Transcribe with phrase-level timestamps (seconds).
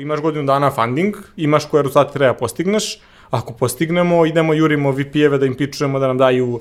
[0.00, 3.00] Imaš godinu dana funding, imaš koje rezultate treba postigneš,
[3.30, 6.60] ako postignemo, idemo, jurimo VP-eve da im pičujemo da nam daju uh,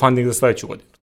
[0.00, 0.95] funding za sledeću godinu.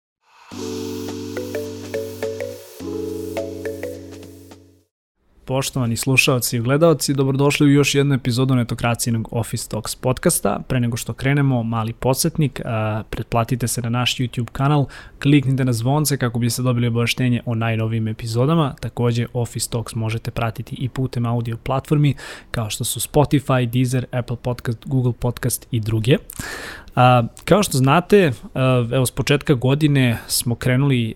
[5.45, 10.59] Poštovani slušalci i gledalci, dobrodošli u još jednu epizodu netokracijenog Office Talks podcasta.
[10.67, 12.61] Pre nego što krenemo, mali podsjetnik,
[13.09, 14.85] pretplatite se na naš YouTube kanal,
[15.21, 18.75] kliknite na zvonce kako biste dobili obaštenje o najnovijim epizodama.
[18.79, 22.15] Takođe, Office Talks možete pratiti i putem audio platformi
[22.51, 26.17] kao što su Spotify, Deezer, Apple Podcast, Google Podcast i druge.
[26.95, 28.31] A, kao što znate,
[28.93, 31.15] evo s početka godine smo krenuli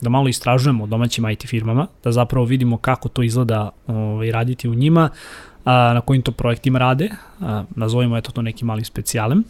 [0.00, 4.74] da malo istražujemo domaćim IT firmama, da zapravo vidimo kako to izgleda ovaj, raditi u
[4.74, 5.08] njima,
[5.64, 7.10] a, na kojim to projektima rade,
[7.40, 9.44] a, nazovimo eto to nekim malim specijalem,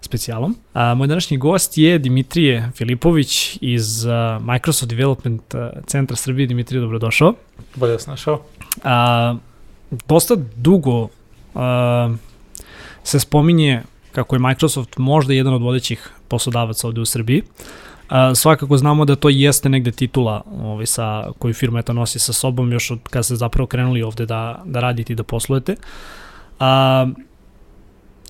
[0.00, 0.56] specijalom.
[0.74, 5.54] A, moj današnji gost je Dimitrije Filipović iz a, Microsoft Development
[5.86, 6.46] Centra Srbije.
[6.46, 7.34] Dimitrije, dobrodošao.
[7.74, 8.42] Bolje vas našao.
[8.84, 9.36] A,
[10.08, 11.08] dosta dugo
[11.54, 12.14] a,
[13.04, 17.42] se spominje kako je Microsoft možda jedan od vodećih poslodavaca ovde u Srbiji.
[18.08, 22.32] A, svakako znamo da to jeste negde titula ovaj, sa, koju firma eto nosi sa
[22.32, 25.76] sobom još od kada ste zapravo krenuli ovde da, da radite i da poslujete.
[26.60, 27.06] A,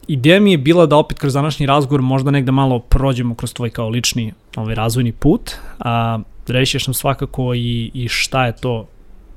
[0.08, 3.70] ideja mi je bila da opet kroz današnji razgovor možda negde malo prođemo kroz tvoj
[3.70, 5.50] kao lični ovaj, razvojni put.
[5.78, 8.86] A, rešiš nam svakako i, i šta je to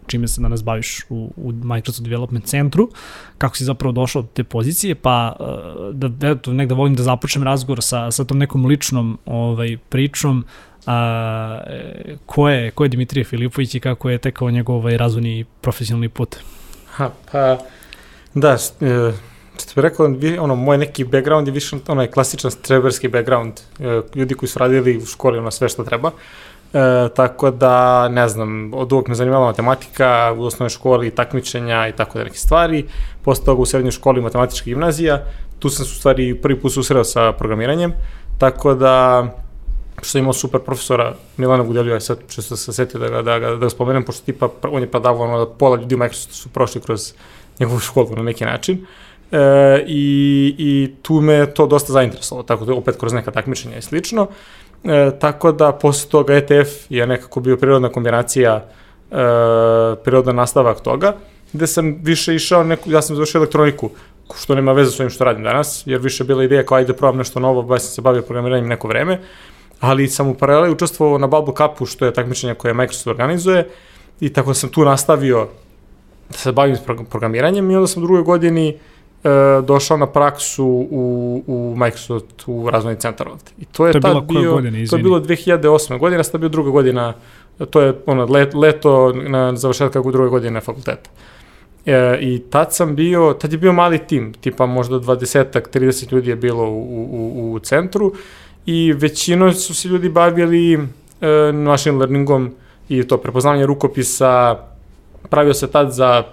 [0.10, 2.90] čime se danas baviš u, u Microsoft Development Centru,
[3.38, 7.44] kako si zapravo došao do te pozicije, pa uh, da eto, negde volim da započnem
[7.44, 10.46] razgovor sa, sa tom nekom ličnom ovaj, pričom,
[10.86, 11.60] a,
[12.26, 16.36] ko, je, ko je Dimitrije Filipović i kako je tekao njegov ovaj, razvojni profesionalni put?
[16.92, 17.58] Ha, pa,
[18.34, 19.12] da, e,
[19.62, 20.06] što bih rekao,
[20.40, 23.54] ono, moj neki background je više onaj klasičan streberski background,
[24.16, 26.12] ljudi koji su radili u školi ono sve što treba,
[26.74, 31.92] E, tako da, ne znam, od uvek me zanimala matematika, u osnovnoj školi takmičenja i
[31.92, 32.86] tako da neke stvari.
[33.22, 35.24] Posle toga u srednjoj školi matematička gimnazija,
[35.60, 37.94] tu sam se u stvari prvi put susreo sa programiranjem,
[38.38, 39.26] tako da
[40.02, 43.40] što sam imao super profesora Milana Gudelju, aj sad sam se setio da ga, da,
[43.40, 46.36] ga, da ga spomenem, pošto tipa on je predavao ono da pola ljudi u Microsoftu
[46.36, 47.14] su prošli kroz
[47.60, 48.86] njegovu školu na neki način.
[49.32, 53.82] E, i, I tu me to dosta zainteresovalo, tako da opet kroz neka takmičenja i
[53.82, 54.28] slično.
[55.20, 58.66] Tako da posle toga ETF je nekako bio prirodna kombinacija,
[59.12, 59.16] e,
[60.04, 61.16] prirodan nastavak toga,
[61.54, 63.90] gde sam više išao, neku, ja sam završio elektroniku,
[64.36, 67.18] što nema veze s ovim što radim danas, jer više bila ideja kao ajde probam
[67.18, 69.20] nešto novo, baš sam se bavio programiranjem neko vreme,
[69.80, 73.70] ali sam u paraleli učestvovao na Bubble Cupu, što je takmičenje koje Microsoft organizuje,
[74.20, 75.48] i tako sam tu nastavio
[76.30, 76.80] da se bavim s
[77.10, 78.78] programiranjem i onda sam u drugoj godini
[79.24, 83.52] e, došao na praksu u, u Microsoft u razvojni centar ovde.
[83.58, 86.00] I to je, to je tad bio, godine, to je bilo 2008.
[86.00, 87.14] godina, sada bio druga godina,
[87.70, 91.10] to je ono, let, leto na završetka druge godine fakulteta.
[91.86, 96.30] E, I tad sam bio, tad je bio mali tim, tipa možda 20-ak, 30 ljudi
[96.30, 98.14] je bilo u, u, u centru
[98.66, 100.80] i većino su se ljudi bavili e,
[101.52, 102.52] machine learningom
[102.90, 104.58] i to prepoznavanje rukopisa,
[105.30, 106.24] pravio se tad za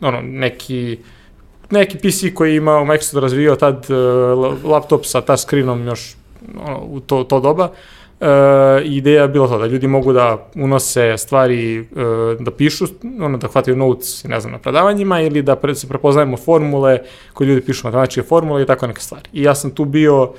[0.00, 0.98] ono, neki
[1.70, 6.16] neki PC koji je imao Microsoft razvio tad uh, laptop sa touchscreenom još
[6.66, 7.64] ono, u to, to doba,
[8.20, 8.26] uh,
[8.84, 11.86] ideja je bila to da ljudi mogu da unose stvari, uh,
[12.40, 12.86] da pišu,
[13.20, 16.98] ono, da hvataju notes, ne znam, na predavanjima ili da pre, se prepoznajemo formule
[17.32, 19.28] koje ljudi pišu matematičke formule i tako neke stvari.
[19.32, 20.30] I ja sam tu bio uh,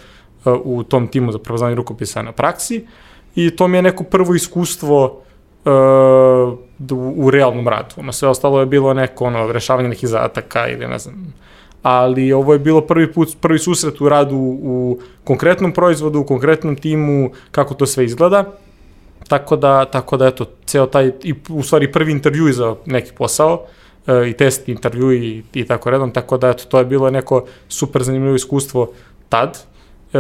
[0.64, 2.85] u tom timu za prepoznavanje rukopisa na praksi
[3.35, 5.22] i to mi je neko prvo iskustvo
[6.92, 7.96] u, u realnom radu.
[7.98, 11.34] Ono sve ostalo je bilo neko ono, rešavanje nekih zadataka ili ne znam.
[11.81, 16.76] Ali ovo je bilo prvi put, prvi susret u radu u konkretnom proizvodu, u konkretnom
[16.76, 18.46] timu, kako to sve izgleda.
[19.28, 23.53] Tako da, tako da eto, ceo taj, i u stvari prvi intervju za neki posao,
[24.08, 27.46] uh, i test intervju i, i tako redom, tako da eto, to je bilo neko
[27.68, 28.92] super zanimljivo iskustvo
[29.30, 29.58] tad.
[30.16, 30.20] E,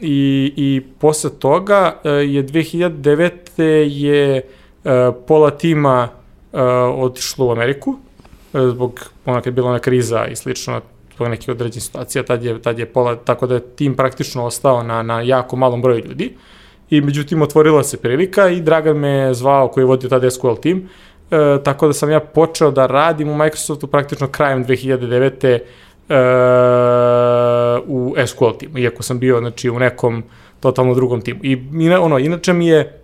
[0.00, 3.62] i, I posle toga e, je 2009.
[3.86, 4.42] je e,
[5.26, 6.08] pola tima
[6.52, 6.60] e,
[6.96, 7.96] otišlo u Ameriku,
[8.52, 10.80] zbog ona kad je bila ona kriza i slično,
[11.14, 14.82] zbog nekih određenih situacija, tad je, tad je pola, tako da je tim praktično ostao
[14.82, 16.36] na, na jako malom broju ljudi.
[16.90, 20.88] I međutim, otvorila se prilika i Dragan me zvao koji je vodio tada SQL tim,
[21.30, 25.58] e, tako da sam ja počeo da radim u Microsoftu praktično krajem 2009
[26.08, 26.14] uh,
[27.86, 30.22] u SQL timu, iako sam bio znači, u nekom
[30.60, 31.40] totalno drugom timu.
[31.42, 31.58] I
[32.00, 33.00] ono, inače mi je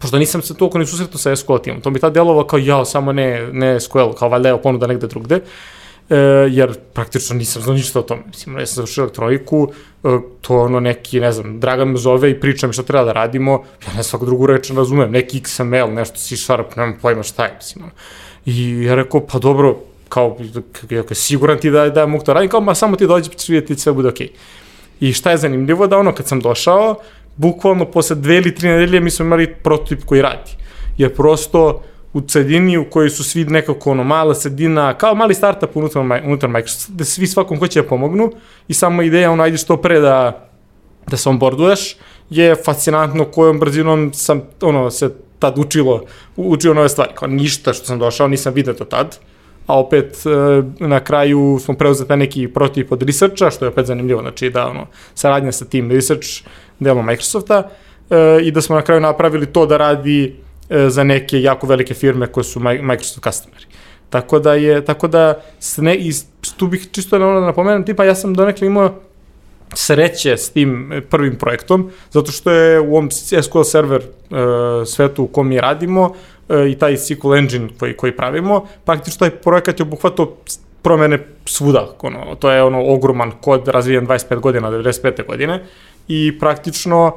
[0.00, 2.84] pošto nisam se toliko ni susretao sa SQL timom, to mi ta delovalo kao ja,
[2.84, 5.40] samo ne, ne SQL, kao valjda evo ponuda negde drugde,
[6.10, 6.16] e,
[6.50, 8.22] jer praktično nisam znao ništa o tome.
[8.26, 9.72] Mislim, ja sam završio elektroniku,
[10.04, 10.08] e,
[10.40, 13.62] to ono neki, ne znam, Dragan me zove i priča mi šta treba da radimo,
[13.86, 17.44] ja ne svaku drugu reč ne razumem, neki XML, nešto C Sharp, nemam pojma šta
[17.44, 17.92] je, mislim, ono.
[18.46, 19.76] I ja rekao, pa dobro,
[20.08, 20.36] kao,
[20.88, 23.80] kao siguran ti da, da mogu to raditi, kao, ma samo ti dođi, ćeš vidjeti,
[23.80, 24.26] sve bude okej.
[24.26, 24.30] Okay.
[25.00, 26.96] I šta je zanimljivo, da ono, kad sam došao,
[27.36, 30.50] bukvalno posle dve ili tri nedelje mi smo imali prototip koji radi.
[30.98, 31.82] Jer prosto,
[32.14, 36.50] u sredini u kojoj su svi nekako ono mala sredina, kao mali startup unutar, unutar
[36.50, 38.32] Microsoft, da svi svakom hoće da pomognu
[38.68, 40.48] i samo ideja ono ajde što pre da,
[41.06, 41.96] da se onboarduješ
[42.30, 46.04] je fascinantno kojom brzinom sam ono se tad učilo,
[46.36, 47.10] učio nove stvari.
[47.14, 49.18] Kao ništa što sam došao, nisam vidio to tad.
[49.66, 54.20] A opet e, na kraju smo preuzeti neki prototip od researcha, što je opet zanimljivo,
[54.20, 56.28] znači da ono, saradnja sa tim research
[56.78, 57.70] delom Microsofta
[58.10, 61.94] e, i da smo na kraju napravili to da radi E, za neke jako velike
[61.94, 63.64] firme koje su Microsoft customeri.
[64.10, 66.12] Tako da je, tako da s ne, i
[66.56, 68.94] tu bih čisto da napomenem, tipa ja sam donekle imao
[69.74, 74.38] sreće s tim prvim projektom, zato što je u ovom SQL server uh,
[74.86, 76.14] svetu u kom mi radimo
[76.68, 80.36] i taj SQL engine koji, koji pravimo, praktično taj projekat je obuhvatao
[80.82, 85.26] promene svuda, ono, to je ono ogroman kod razvijen 25 godina, 95.
[85.26, 85.64] godine
[86.08, 87.16] i praktično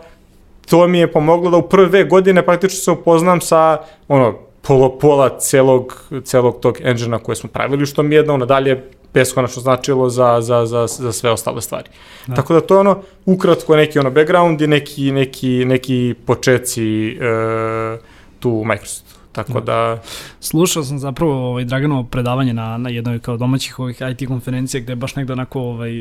[0.70, 3.78] to mi je pomoglo da u prve dve godine praktično se upoznam sa
[4.08, 8.46] ono, pola, pola celog, celog tog engine koje smo pravili, što mi je jedno ono
[8.46, 8.84] dalje
[9.14, 11.90] beskonačno značilo za, za, za, za sve ostale stvari.
[12.28, 12.36] Da.
[12.36, 17.98] Tako da to je ono, ukratko neki ono background i neki, neki, neki počeci e,
[18.40, 19.17] tu Microsoft.
[19.38, 20.02] Tako da...
[20.40, 24.92] Slušao sam zapravo ovaj, Draganovo predavanje na, na jednoj kao domaćih ovih IT konferencija gde
[24.92, 25.92] je baš negde onako ovaj,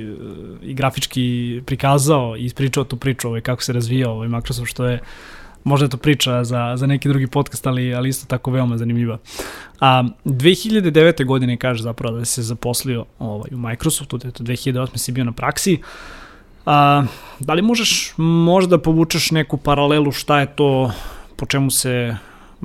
[0.63, 5.01] i grafički prikazao i ispričao tu priču ovaj, kako se razvijao ovaj Microsoft, što je
[5.65, 9.19] možda je to priča za, za neki drugi podcast, ali, ali isto tako veoma zanimljiva.
[9.81, 11.25] A, 2009.
[11.25, 14.97] godine kaže zapravo da se zaposlio ovaj, u Microsoftu, da je to 2008.
[14.97, 15.79] si bio na praksi.
[16.67, 17.05] A,
[17.41, 20.93] da li možeš možda povučeš neku paralelu šta je to,
[21.37, 22.17] po čemu se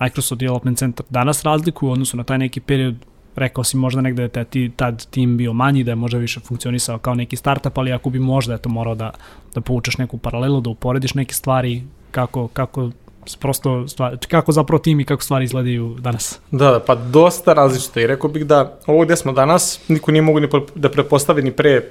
[0.01, 2.95] Microsoft Development Center danas razlikuju u odnosu na taj neki period
[3.35, 6.39] rekao si možda negde da je ti, tad tim bio manji, da je možda više
[6.39, 9.11] funkcionisao kao neki startup, ali ako bi možda eto morao da,
[9.55, 12.91] da povučeš neku paralelu, da uporediš neke stvari, kako, kako
[13.39, 16.39] prosto stvari, kako zapravo tim i kako stvari izgledaju danas.
[16.51, 20.21] Da, da, pa dosta različito i rekao bih da ovo gde smo danas, niko nije
[20.21, 21.81] mogu ni da prepostavi ni pre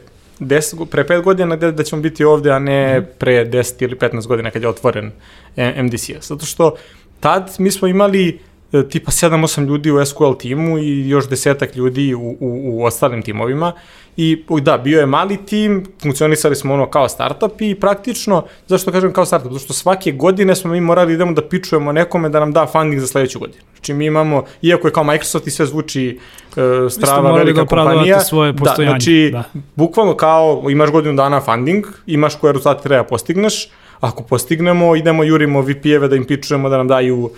[0.41, 3.11] 10, pre 5 godina gde da ćemo biti ovde, a ne mhm.
[3.19, 5.13] pre 10 ili 15 godina kad je otvoren
[5.57, 6.29] MDCS.
[6.29, 6.75] Zato što
[7.21, 8.39] tad mi smo imali
[8.73, 13.23] e, tipa 7-8 ljudi u SQL timu i još desetak ljudi u, u, u ostalim
[13.23, 13.73] timovima
[14.17, 19.13] i da, bio je mali tim, funkcionisali smo ono kao startup i praktično, zašto kažem
[19.13, 19.53] kao startup?
[19.53, 23.01] Zato što svake godine smo mi morali idemo da pičujemo nekome da nam da funding
[23.01, 23.63] za sledeću godinu.
[23.75, 26.19] Znači mi imamo, iako je kao Microsoft i sve zvuči
[26.51, 29.45] uh, strava, velika da kompanija, svoje da, znači da.
[29.77, 33.69] bukvalno kao imaš godinu dana funding, imaš koje rezultate treba postigneš,
[34.01, 37.31] Ako postignemo, idemo, jurimo VP-eve da im pičujemo da nam daju uh,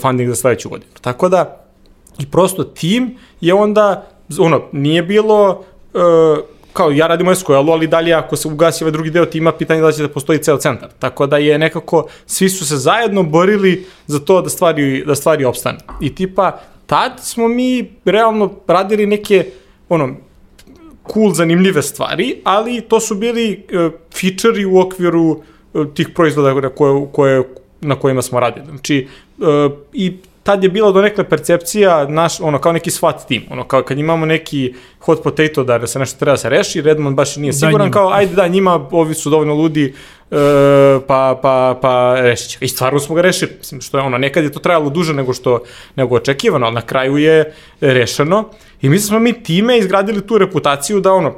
[0.00, 0.92] funding za sledeću godinu.
[1.00, 1.66] Tako da,
[2.18, 4.06] i prosto tim je onda,
[4.38, 5.64] ono, nije bilo,
[5.94, 6.38] uh,
[6.72, 9.80] kao ja radim u SQL-u, ali dalje ako se ugasi ovaj drugi deo tima, pitanje
[9.80, 10.88] da će da postoji ceo centar.
[10.98, 15.44] Tako da je nekako, svi su se zajedno borili za to da stvari, da stvari
[15.44, 15.78] opstane.
[16.00, 19.46] I tipa, tad smo mi realno radili neke,
[19.88, 20.16] ono,
[21.14, 25.40] cool, zanimljive stvari, ali to su bili uh, feature u okviru
[25.72, 27.42] uh, tih proizvoda na, koje, koje,
[27.80, 28.66] na kojima smo radili.
[28.66, 29.08] Znači,
[29.38, 29.46] uh,
[29.92, 30.16] i
[30.46, 33.98] tad je bila do nekle percepcija naš, ono, kao neki SWAT tim, ono, kao kad
[33.98, 37.90] imamo neki hot potato da se nešto treba da se reši, Redmond baš nije siguran,
[37.90, 39.94] kao, ajde da, njima, ovi su dovoljno ludi,
[40.30, 42.58] uh, pa, pa, pa rešit će.
[42.60, 45.32] I stvarno smo ga rešili, mislim, što je ono, nekad je to trajalo duže nego
[45.32, 45.62] što,
[45.96, 48.44] nego očekivano, ali na kraju je rešeno.
[48.82, 51.34] I mislim smo mi time izgradili tu reputaciju da ono,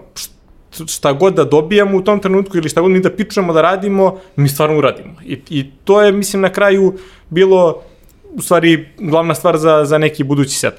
[0.87, 4.21] šta god da dobijamo u tom trenutku ili šta god mi da pičujemo da radimo,
[4.37, 5.15] mi stvarno uradimo.
[5.25, 6.95] I, I to je, mislim, na kraju
[7.31, 7.83] bilo,
[8.31, 10.75] u stvari, glavna stvar za, za neki budući set.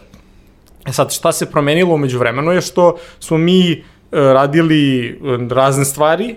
[0.88, 5.16] E sad, šta se promenilo umeđu vremenu je što smo mi uh, radili e,
[5.50, 6.36] razne stvari,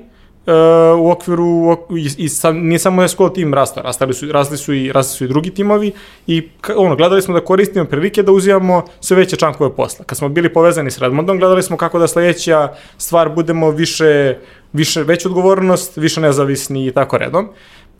[0.98, 4.92] u okviru i, i sam, nije samo SQL tim rastao, rastali su, rasli su i
[4.92, 5.92] rasli su i drugi timovi
[6.26, 10.04] i ono gledali smo da koristimo prilike da uzimamo sve veće čankove posla.
[10.04, 12.68] Kad smo bili povezani s Redmondom, gledali smo kako da sledeća
[12.98, 14.36] stvar budemo više
[14.72, 17.48] više veću odgovornost, više nezavisni i tako redom.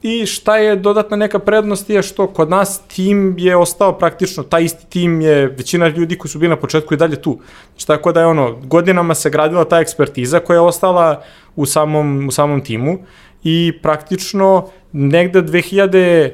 [0.03, 4.65] I šta je dodatna neka prednost je što kod nas tim je ostao praktično, taj
[4.65, 7.39] isti tim je većina ljudi koji su bili na početku i dalje tu.
[7.71, 11.23] Znači tako da je ono, godinama se gradila ta ekspertiza koja je ostala
[11.57, 12.99] u samom, u samom timu
[13.45, 16.33] i praktično negde 2017.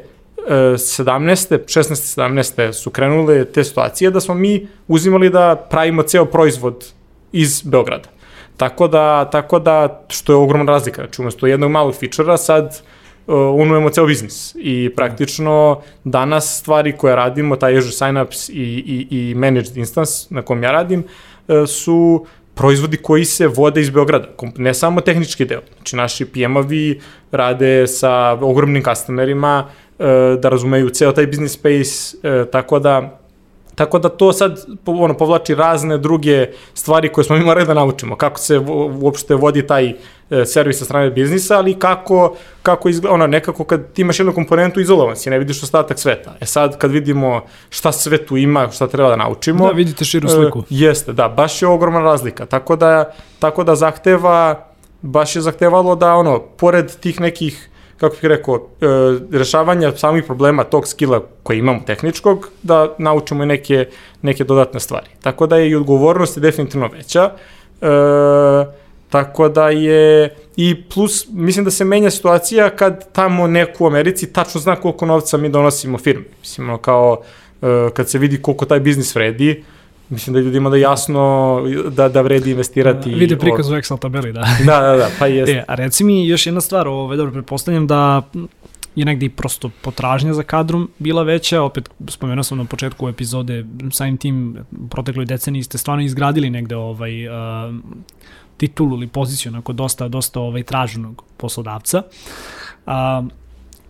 [0.49, 1.59] 16.
[1.67, 2.73] 17.
[2.73, 6.93] su krenule te situacije da smo mi uzimali da pravimo ceo proizvod
[7.33, 8.09] iz Beograda.
[8.57, 11.03] Tako da, tako da, što je ogromna razlika.
[11.03, 12.83] Znači, umesto jednog malog fičera, sad
[13.35, 19.35] unujemo ceo biznis i praktično danas stvari koje radimo, taj Azure Synapse i, i, i
[19.35, 21.05] Managed Instance na kom ja radim,
[21.49, 25.61] e, su proizvodi koji se vode iz Beograda, ne samo tehnički deo.
[25.77, 27.01] Znači, naši PM-ovi
[27.33, 29.69] rade sa ogromnim customerima,
[29.99, 30.05] e,
[30.41, 32.17] da razumeju ceo taj business space,
[32.53, 33.21] tako da
[33.79, 38.17] Tako da to sad ono, povlači razne druge stvari koje smo mi morali da naučimo.
[38.17, 38.59] Kako se
[39.01, 39.89] uopšte vodi taj
[40.31, 44.35] e, servis sa strane biznisa, ali kako, kako izgleda, ono, nekako kad ti imaš jednu
[44.35, 46.35] komponentu izolovan si, ne vidiš ostatak sveta.
[46.41, 49.67] E sad kad vidimo šta sve tu ima, šta treba da naučimo.
[49.67, 50.59] Da, vidite širu sliku.
[50.59, 52.47] E, jeste, da, baš je ogromna razlika.
[52.47, 54.67] Tako da, tako da zahteva,
[55.03, 57.69] baš je zahtevalo da, ono, pored tih nekih
[58.00, 58.87] kako bih rekao, e,
[59.33, 63.87] rešavanja samih problema tog skila koji imamo tehničkog, da naučimo i neke,
[64.23, 65.07] neke dodatne stvari.
[65.23, 67.31] Tako da je i odgovornost je definitivno veća.
[67.81, 67.88] E,
[69.11, 74.33] tako da je i plus mislim da se menja situacija kad tamo neko u Americi
[74.33, 76.25] tačno zna koliko novca mi donosimo firmi.
[76.40, 77.23] Mislim kao
[77.62, 79.64] e, kad se vidi koliko taj biznis vredi,
[80.11, 83.11] Mislim da ljudima da jasno da, da vredi investirati.
[83.11, 84.41] Vide prikaz u Excel tabeli, da.
[84.67, 85.53] da, da, da, pa jeste.
[85.53, 88.23] E, a reci mi još jedna stvar, ovaj, dobro, pretpostavljam da
[88.95, 93.65] je negde i prosto potražnja za kadrom bila veća, opet spomenuo sam na početku epizode,
[93.93, 97.35] samim tim u protekloj deceniji ste stvarno izgradili negde ovaj, uh,
[98.57, 102.03] titulu ili poziciju onako dosta, dosta ovaj, traženog poslodavca.
[102.87, 102.93] Uh,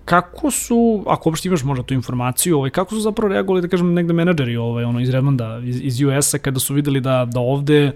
[0.09, 3.93] kako su, ako uopšte imaš možda tu informaciju, ovaj, kako su zapravo reagovali, da kažem,
[3.95, 7.93] negde menadžeri ovaj, ono, iz Redmonda, iz, iz US-a, kada su videli da, da ovde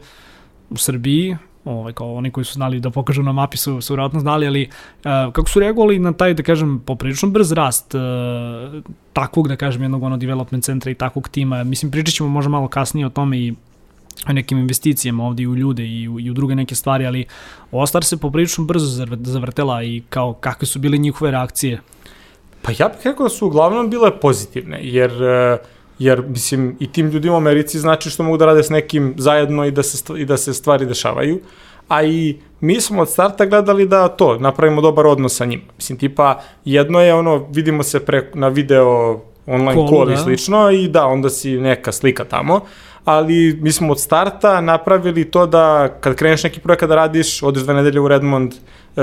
[0.71, 4.21] u Srbiji, ovaj, kao oni koji su znali da pokažu na mapi su, su vjerojatno
[4.21, 9.49] znali, ali uh, kako su reagovali na taj, da kažem, poprilično brz rast uh, takvog,
[9.49, 11.64] da kažem, jednog ono development centra i takvog tima.
[11.64, 13.54] Mislim, pričat ćemo možda malo kasnije o tome i
[14.28, 17.25] o nekim investicijama ovde i u ljude i u, i u druge neke stvari, ali
[17.71, 21.81] ova stvar se poprilično brzo zavrtela i kao kakve su bile njihove reakcije
[22.62, 25.59] Pa ja bih rekao da su uglavnom bile pozitivne, jer, e,
[25.99, 29.66] jer mislim, i tim ljudima u Americi znači što mogu da rade s nekim zajedno
[29.66, 31.40] i da se, i da se stvari dešavaju,
[31.88, 35.62] a i mi smo od starta gledali da to, napravimo dobar odnos sa njima.
[35.76, 40.23] Mislim, tipa, jedno je ono, vidimo se pre, na video online call, call i da.
[40.23, 42.61] slično i da, onda si neka slika tamo,
[43.04, 47.62] ali mi smo od starta napravili to da kad kreneš neki projekat da radiš, odeš
[47.62, 48.54] dve nedelje u Redmond,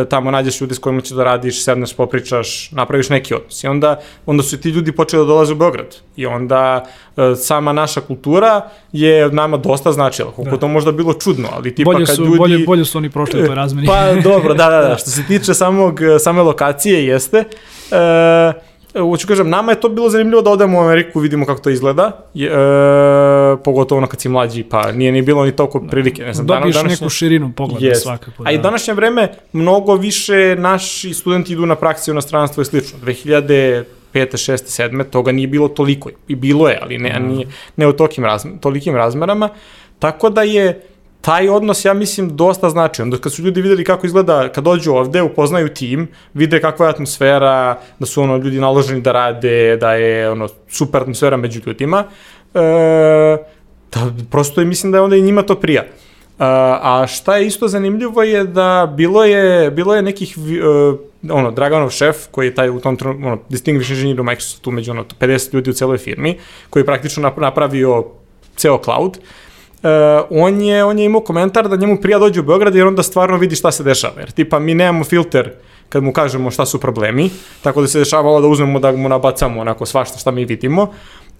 [0.10, 3.63] tamo nađeš ljudi s kojima ćeš da radiš, sedneš, popričaš, napraviš neki odnos.
[3.63, 5.96] I onda, onda su ti ljudi počeli da dolaze u Beograd.
[6.15, 6.86] I onda
[7.17, 10.31] e, sama naša kultura je nama dosta značila.
[10.31, 10.60] Koliko da.
[10.60, 12.38] to možda bilo čudno, ali tipa bolje kad su, ljudi...
[12.38, 13.88] Bolje, bolje su oni prošli u toj razmeni.
[13.88, 14.98] Pa dobro, da, da, da.
[15.01, 17.43] Što se tiče samog, same lokacije, jeste.
[17.91, 21.69] E, hoću kažem, nama je to bilo zanimljivo da odemo u Ameriku, vidimo kako to
[21.69, 26.24] izgleda, je, e, pogotovo ono kad si mlađi, pa nije ni bilo ni toliko prilike.
[26.24, 28.03] Ne znam, Dobiješ današnje, neku širinu pogleda jest.
[28.03, 28.43] svakako.
[28.43, 28.50] Da.
[28.50, 28.63] A i da.
[28.63, 33.00] današnje vreme mnogo više naši studenti idu na praksi u inostranstvo i slično.
[33.00, 34.51] 2000 5.
[34.51, 34.91] 6.
[34.91, 35.03] 7.
[35.03, 36.10] toga nije bilo toliko.
[36.27, 37.27] I bilo je, ali ne, mm.
[37.27, 39.50] nije, ne u tokim razmer, tolikim razmerama.
[40.00, 40.81] Tako da je
[41.21, 43.01] taj odnos, ja mislim, dosta znači.
[43.01, 46.89] Onda kad su ljudi videli kako izgleda, kad dođu ovde, upoznaju tim, vide kakva je
[46.89, 52.03] atmosfera, da su ono ljudi naloženi da rade, da je ono super atmosfera među ljudima,
[52.53, 53.38] e,
[53.91, 55.81] da prosto mislim da je onda i njima to prija.
[55.81, 55.88] E,
[56.39, 60.99] a šta je isto zanimljivo je da bilo je, bilo je nekih, uh,
[61.31, 64.91] ono, Draganov šef, koji je taj u tom trenutku, ono, distinguished engineer u Microsoftu, među
[64.91, 66.38] ono, 50 ljudi u celoj firmi,
[66.69, 68.05] koji je praktično napravio
[68.55, 69.23] ceo cloud, uh,
[69.83, 69.89] Uh,
[70.29, 73.38] on, je, on je imao komentar da njemu prija dođe u Beograd jer onda stvarno
[73.38, 74.19] vidi šta se dešava.
[74.19, 75.51] Jer tipa mi nemamo filter
[75.89, 77.29] kad mu kažemo šta su problemi,
[77.63, 80.93] tako da se dešavalo da uzmemo da mu nabacamo onako svašta šta mi vidimo,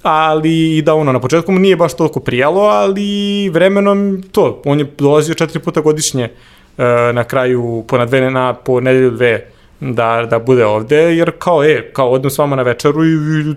[0.04, 4.80] ali i da ono, na početku mu nije baš toliko prijalo, ali vremenom to, on
[4.80, 9.46] je dolazio četiri puta godišnje uh, na kraju, po, na dve, na, po nedelju dve,
[9.80, 13.56] da, da bude ovde, jer kao, e, kao odem s vama na večeru i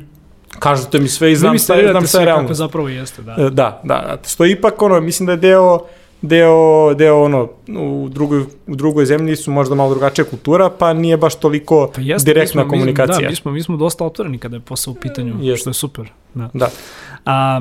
[0.59, 2.42] kažete mi sve i znam, šta, znam šta je realno.
[2.42, 3.37] Kako zapravo jeste, da.
[3.38, 5.78] E, da, da, što ipak ono, mislim da je deo,
[6.23, 11.16] deo, deo ono, u drugoj, u drugoj zemlji su možda malo drugačija kultura, pa nije
[11.16, 13.18] baš toliko pa jeste, direktna mi smo, komunikacija.
[13.18, 15.61] Mi, da, mi smo, mi smo dosta otvoreni kada je posao u pitanju, jeste.
[15.61, 16.11] što je super.
[16.35, 16.50] Da.
[16.54, 16.68] da.
[17.25, 17.61] A,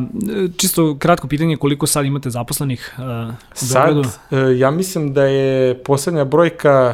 [0.57, 4.03] čisto kratko pitanje, koliko sad imate zaposlenih uh, u Beogradu?
[4.03, 6.93] Sad, uh, ja mislim da je poslednja brojka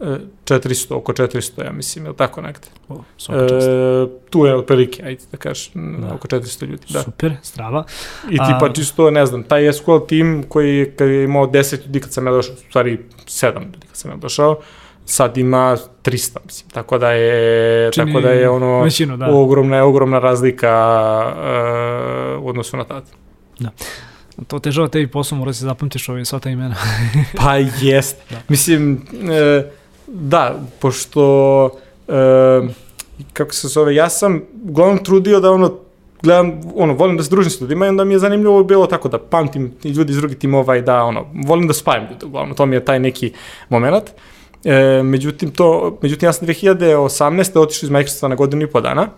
[0.00, 2.68] 400, oko 400, ja mislim, je tako nekde?
[2.88, 6.14] O, e, tu je otprilike, ajde da kažeš, da.
[6.14, 6.86] oko 400 ljudi.
[6.88, 7.02] Da.
[7.02, 7.84] Super, strava.
[8.30, 12.00] I tipa A, čisto, ne znam, taj SQL tim koji kad je imao 10 ljudi
[12.00, 14.60] kad sam ja došao, u stvari 7 ljudi kad sam ja došao,
[15.04, 19.30] sad ima 300, mislim, tako da je, Čini tako da je ono, većinu, da.
[19.30, 20.72] ogromna, ogromna razlika
[22.36, 23.06] uh, u odnosu na tada.
[23.58, 23.70] Da.
[24.46, 26.74] To težava tebi posao, mora da se zapamtiš ove sva ta imena.
[27.36, 28.16] pa jest.
[28.30, 28.36] Da.
[28.48, 29.70] Mislim, e,
[30.12, 31.70] da, pošto
[32.08, 32.12] e,
[33.32, 35.78] kako se zove, ja sam uglavnom trudio da ono,
[36.22, 39.08] gledam, ono, volim da se družim s ljudima i onda mi je zanimljivo bilo tako
[39.08, 42.66] da pamtim ljudi iz drugih timova i da, ono, volim da spajam ljude, uglavnom, to
[42.66, 43.32] mi je taj neki
[43.68, 44.10] moment.
[44.64, 47.58] E, međutim, to, međutim, ja sam 2018.
[47.58, 49.08] otišao iz Microsofta na godinu i po dana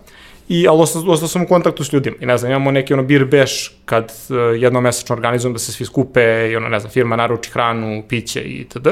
[0.49, 2.15] i, ali ostao, sam u kontaktu s ljudima.
[2.19, 5.71] I ne znam, imamo neki ono beer bash kad uh, jednom mesečno organizujem da se
[5.71, 8.87] svi skupe i ono, ne znam, firma naruči hranu, piće i td.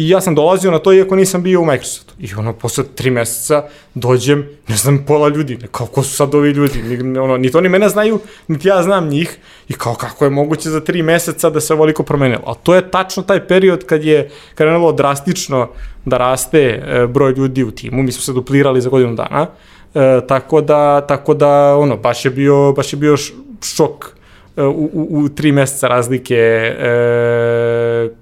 [0.00, 2.14] I ja sam dolazio na to iako nisam bio u Microsoftu.
[2.18, 3.64] I ono, posle tri meseca
[3.94, 7.68] dođem, ne znam, pola ljudi, kao ko su sad ovi ljudi, ni, ono, niti oni
[7.68, 9.38] mene znaju, niti ja znam njih.
[9.68, 12.42] I kao kako je moguće za tri meseca da se ovoliko promenilo.
[12.46, 15.68] A to je tačno taj period kad je krenulo drastično
[16.04, 18.02] da raste e, broj ljudi u timu.
[18.02, 19.46] Mi smo se duplirali za godinu dana.
[19.94, 23.16] E, tako da, tako da, ono, baš je bio, baš je bio
[23.62, 24.16] šok
[24.56, 28.19] e, u, u, u tri meseca razlike e,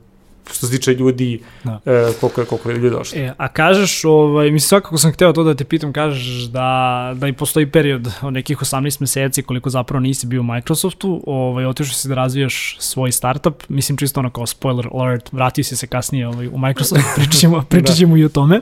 [0.52, 1.81] što se tiče ljudi, da.
[1.87, 3.19] e, koliko, je, koliko je ljudi došlo.
[3.19, 7.28] E, a kažeš, ovaj, mislim, svakako sam hteo to da te pitam, kažeš da, da
[7.28, 11.95] i postoji period od nekih 18 meseci koliko zapravo nisi bio u Microsoftu, ovaj, otišao
[11.95, 16.28] si da razvijaš svoj startup, mislim čisto ono kao spoiler alert, vratio si se kasnije
[16.28, 18.21] ovaj, u Microsoft, pričat ćemo, pričat ćemo da.
[18.21, 18.61] i o tome.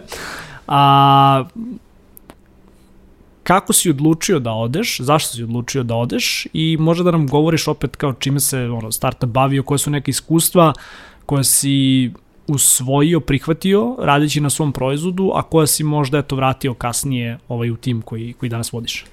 [0.69, 1.45] A,
[3.47, 7.69] kako si odlučio da odeš, zašto si odlučio da odeš i možda da nam govoriš
[7.69, 10.73] opet kao čime se ono, startup bavio, koje su neke iskustva
[11.27, 12.11] koja si
[12.49, 17.77] usvojio, prihvatio, radeći na svom proizvodu, a koja si možda eto vratio kasnije ovaj, u
[17.77, 19.05] tim koji, koji danas vodiš?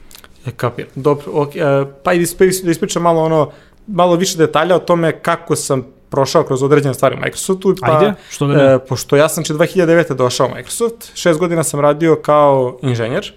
[0.45, 0.87] E, kapir.
[0.95, 2.25] Dobro, okay, uh, pa i
[2.63, 3.51] da ispričam malo ono,
[3.87, 7.75] malo više detalja o tome kako sam prošao kroz određene stvari u Microsoftu.
[7.81, 8.73] Pa, Ajde, što da ne?
[8.73, 10.13] E, pošto ja sam če 2009.
[10.13, 13.31] došao u Microsoft, šest godina sam radio kao inženjer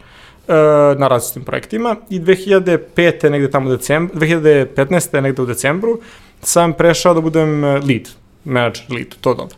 [0.48, 0.52] e,
[0.98, 3.30] na različitim projektima i 2005.
[3.30, 5.20] negde tamo u decembru, 2015.
[5.20, 6.00] negde u decembru
[6.42, 8.08] sam prešao da budem lead
[8.46, 9.56] menadžer lead, to dobro.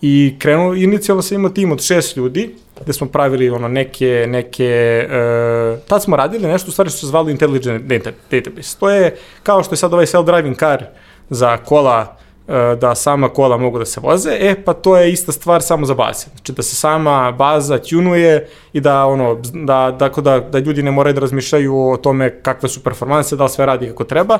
[0.00, 5.06] I krenuo, inicijalno sam imao tim od šest ljudi, gde smo pravili ono neke, neke,
[5.06, 8.78] uh, tad smo radili nešto u stvari što se zvalo Intelligent data, Database.
[8.78, 10.84] To je kao što je sad ovaj self-driving car
[11.30, 12.16] za kola,
[12.46, 15.86] uh, da sama kola mogu da se voze, e pa to je ista stvar samo
[15.86, 16.26] za baze.
[16.36, 20.90] Znači da se sama baza tunuje i da ono, da, da, da, da ljudi ne
[20.90, 24.38] moraju da razmišljaju o tome kakve su performanse, da li sve radi kako treba.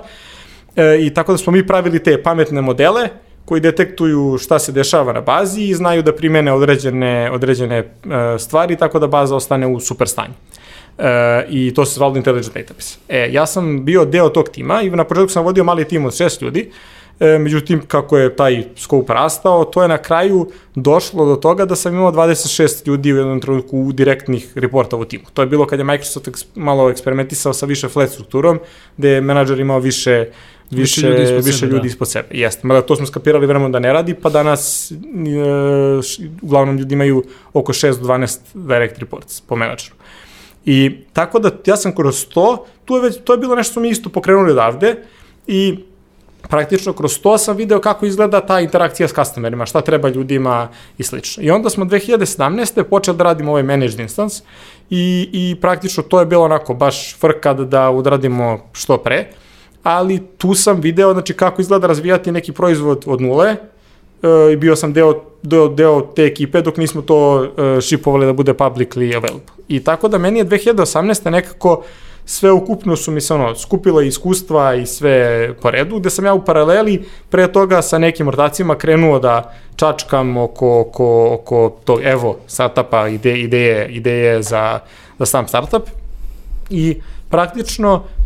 [0.76, 3.08] E, I tako da smo mi pravili te pametne modele,
[3.48, 8.76] koji detektuju šta se dešava na bazi i znaju da primene određene, određene uh, stvari
[8.76, 10.34] tako da baza ostane u super stanju.
[10.98, 11.04] Uh,
[11.48, 12.98] I to se zvalo Intelligent Database.
[13.08, 16.16] E, ja sam bio deo tog tima i na početku sam vodio mali tim od
[16.16, 16.70] šest ljudi,
[17.20, 21.76] E, međutim, kako je taj scope rastao, to je na kraju došlo do toga da
[21.76, 25.24] sam imao 26 ljudi u jednom trenutku u direktnih reporta u timu.
[25.34, 28.60] To je bilo kad je Microsoft malo eksperimentisao sa više flat strukturom,
[28.96, 30.26] gde je menadžer imao više
[30.70, 31.72] više, više ljudi ispod više sebe.
[31.72, 31.86] Ljudi da.
[31.86, 32.28] ispod sebe.
[32.30, 34.94] Jeste, mada to smo skapirali vremenom da ne radi, pa danas e,
[36.42, 39.94] uglavnom ljudi imaju oko 6 do 12 direct reports po menadžeru.
[40.64, 43.80] I tako da ja sam kroz to, tu je već, to je bilo nešto što
[43.80, 44.96] mi isto pokrenuli odavde
[45.46, 45.78] i
[46.48, 51.02] praktično kroz to sam video kako izgleda ta interakcija s customerima, šta treba ljudima i
[51.02, 51.42] slično.
[51.42, 52.82] I onda smo 2017.
[52.82, 54.42] počeli da radimo ovaj managed instance
[54.90, 59.30] i, i praktično to je bilo onako baš frka da, da odradimo što pre,
[59.82, 63.56] ali tu sam video znači, kako izgleda razvijati neki proizvod od nule,
[64.22, 68.32] e, i bio sam deo, deo, deo te ekipe dok nismo to e, šipovali da
[68.32, 69.54] bude publicly available.
[69.68, 71.30] I tako da meni je 2018.
[71.30, 71.82] nekako
[72.28, 76.34] sve ukupno su mi se ono, skupila iskustva i sve po redu, gde sam ja
[76.34, 82.36] u paraleli pre toga sa nekim ortacima krenuo da čačkam oko, oko, oko tog evo
[82.46, 84.80] startupa, ide, ideje, ideje za,
[85.18, 85.82] za sam startup
[86.70, 88.17] i praktično e,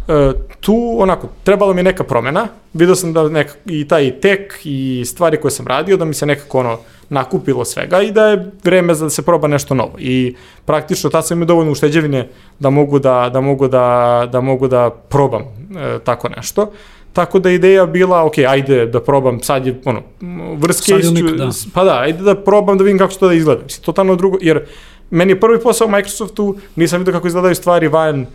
[0.60, 5.36] tu onako, trebalo mi neka promena, vidio sam da neka, i taj tek i stvari
[5.36, 9.04] koje sam radio, da mi se nekako ono, nakupilo svega i da je vreme za
[9.04, 9.92] da se proba nešto novo.
[9.98, 10.34] I
[10.64, 14.90] praktično tad sam imao dovoljno ušteđevine da mogu da, da, mogu da, da, mogu da
[14.90, 16.72] probam e, tako nešto.
[17.12, 20.02] Tako da ideja bila, ok, ajde da probam, sad je, ono,
[20.82, 21.50] ću, da.
[21.74, 23.62] pa da, ajde da probam da vidim kako će to da izgleda.
[23.62, 24.66] Mislim, totalno drugo, jer
[25.10, 28.26] meni je prvi posao u Microsoftu, nisam vidio kako izgledaju stvari van, Uh,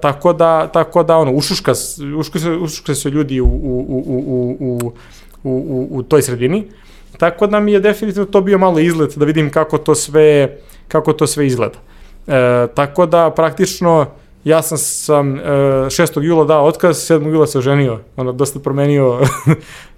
[0.00, 1.72] tako da, tako da ono, ušuška,
[2.18, 4.92] ušuška, ušuška se ljudi u, u, u, u, u,
[5.44, 6.64] u, u, u toj sredini.
[7.18, 11.12] Tako da mi je definitivno to bio malo izlet da vidim kako to sve, kako
[11.12, 11.78] to sve izgleda.
[12.26, 14.06] E, tako da praktično
[14.44, 16.22] ja sam, sam e, 6.
[16.22, 17.32] jula dao otkaz, 7.
[17.32, 19.20] jula se oženio, ono, dosta promenio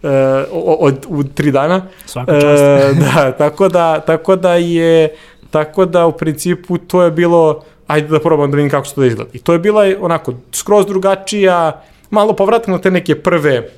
[0.03, 0.09] e,
[0.53, 1.87] od, u tri dana.
[2.07, 2.63] Svaka čast.
[2.63, 5.15] E, da, tako da, tako da je,
[5.51, 9.01] tako da u principu to je bilo, ajde da probam da vidim kako će to
[9.01, 9.31] da izgleda.
[9.33, 13.69] I to je bila onako skroz drugačija, malo povratno te neke prve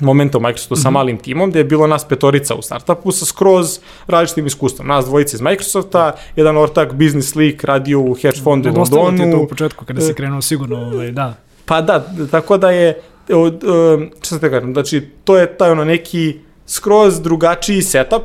[0.00, 0.82] momenta u Microsoftu mm -hmm.
[0.82, 4.88] sa malim timom, gde je bilo nas petorica u startupu sa skroz različitim iskustvom.
[4.88, 9.10] Nas dvojice iz Microsofta, jedan ortak Business League radio u hedge fondu u Londonu.
[9.10, 11.34] Nedostalo ti to u početku kada si krenuo sigurno, ovaj, da.
[11.64, 13.00] Pa da, tako da je,
[13.32, 18.22] od, um, šta te kažem, znači to je taj ono neki skroz drugačiji setup,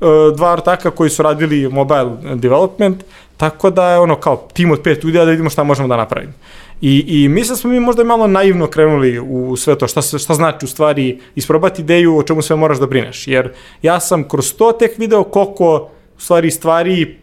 [0.00, 3.04] uh, dva ortaka koji su radili mobile development,
[3.36, 6.32] tako da je ono kao tim od pet ljudi, da vidimo šta možemo da napravimo.
[6.80, 10.34] I, i mislim da smo mi možda malo naivno krenuli u sve to, šta, šta
[10.34, 13.28] znači u stvari isprobati ideju o čemu sve moraš da brineš.
[13.28, 17.16] Jer ja sam kroz to tek video koliko u stvari stvari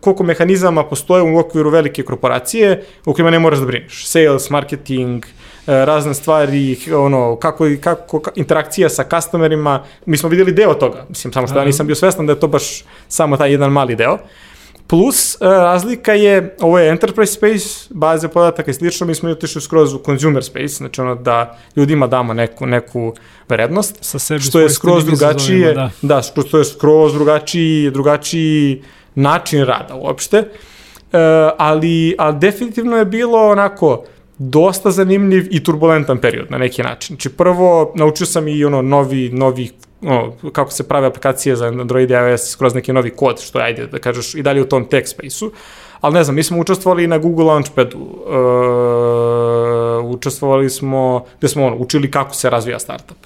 [0.00, 4.06] koliko mehanizama postoje u okviru velike korporacije u kojima ne moraš da brineš.
[4.06, 5.28] Sales, marketing, e,
[5.66, 11.46] razne stvari, ono, kako, kako interakcija sa customerima, mi smo videli deo toga, mislim, samo
[11.46, 14.18] što ja nisam bio svestan da je to baš samo taj jedan mali deo.
[14.86, 19.60] Plus, e, razlika je, ovo je enterprise space, baze podataka i slično, mi smo otišli
[19.60, 23.14] skroz u consumer space, znači ono da ljudima damo neku, neku
[23.48, 25.90] vrednost, Sa sebi što je skroz drugačije, da.
[26.02, 28.82] da, što je skroz drugačiji, drugačiji
[29.14, 30.46] način rada uopšte, e,
[31.58, 34.04] ali, ali definitivno je bilo onako,
[34.38, 37.14] dosta zanimljiv i turbulentan period na neki način.
[37.14, 39.70] Znači prvo naučio sam i ono novi novi
[40.02, 43.64] ono, kako se prave aplikacije za Android i iOS kroz neki novi kod, što je,
[43.64, 45.52] ajde da kažeš, i dalje u tom tech space-u.
[46.06, 48.14] Ali ne znam, mi smo učestvovali na Google Launchpadu, uh,
[50.14, 53.16] učestvovali smo, gde smo ono, učili kako se razvija startup.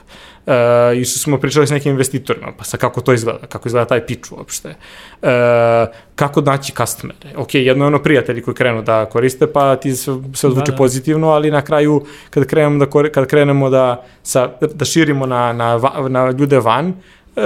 [0.47, 0.55] Uh,
[0.97, 4.07] I što smo pričali s nekim investitorima, pa sa kako to izgleda, kako izgleda taj
[4.07, 4.69] pitch uopšte.
[4.69, 5.29] Uh,
[6.15, 7.37] kako naći customere.
[7.37, 10.73] Ok, jedno je ono prijatelji koji krenu da koriste, pa ti se, se odvuče da,
[10.73, 10.77] da.
[10.77, 15.81] pozitivno, ali na kraju kad krenemo da, kad krenemo da, sa, da širimo na, na,
[16.09, 16.95] na ljude van,
[17.37, 17.43] e,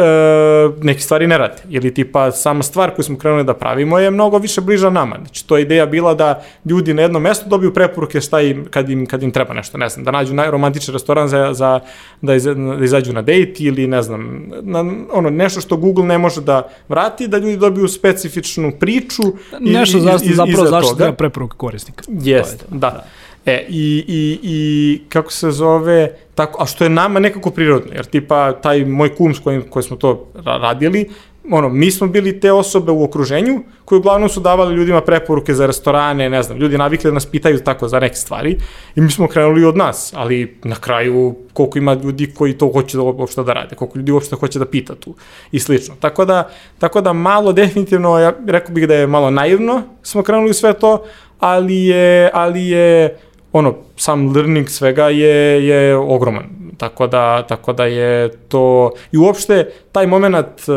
[0.83, 1.63] neke stvari ne rade.
[1.69, 5.17] Ili tipa sama stvar koju smo krenuli da pravimo je mnogo više bliža nama.
[5.17, 8.91] Znači to je ideja bila da ljudi na jednom mestu dobiju preporuke šta im, kad
[8.91, 11.81] im, kad im treba nešto, ne znam, da nađu najromantični restoran za, za
[12.23, 16.19] da, iz, da izađu na dejt ili ne znam, na, ono, nešto što Google ne
[16.19, 19.23] može da vrati, da ljudi dobiju specifičnu priču.
[19.61, 22.05] Nešto iz, iz, iz, zapravo zaštita preporuka korisnika.
[22.09, 22.91] Jeste, da.
[22.91, 23.05] da.
[23.47, 28.05] E, i, i, i kako se zove, tako, a što je nama nekako prirodno, jer
[28.05, 31.11] tipa taj moj kum s kojim, koji smo to radili,
[31.51, 35.67] ono, mi smo bili te osobe u okruženju koji uglavnom su davali ljudima preporuke za
[35.67, 38.59] restorane, ne znam, ljudi navikli da nas pitaju tako za neke stvari
[38.97, 42.97] i mi smo krenuli od nas, ali na kraju koliko ima ljudi koji to hoće
[42.97, 45.15] da uopšte da rade, koliko ljudi uopšte hoće da pita tu
[45.53, 45.95] i slično.
[46.01, 50.55] Tako da, tako da malo definitivno, ja rekao bih da je malo naivno smo krenuli
[50.55, 51.05] sve to,
[51.41, 53.19] ali je, ali je
[53.55, 56.45] ono, sam learning svega je, je ogroman.
[56.79, 58.91] Tako da, tako da je to...
[59.13, 60.75] I uopšte, taj moment uh,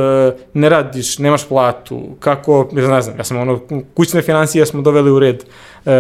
[0.54, 3.60] ne radiš, nemaš platu, kako, ne znam, ja sam ono,
[3.96, 5.92] kućne financije smo doveli u red uh,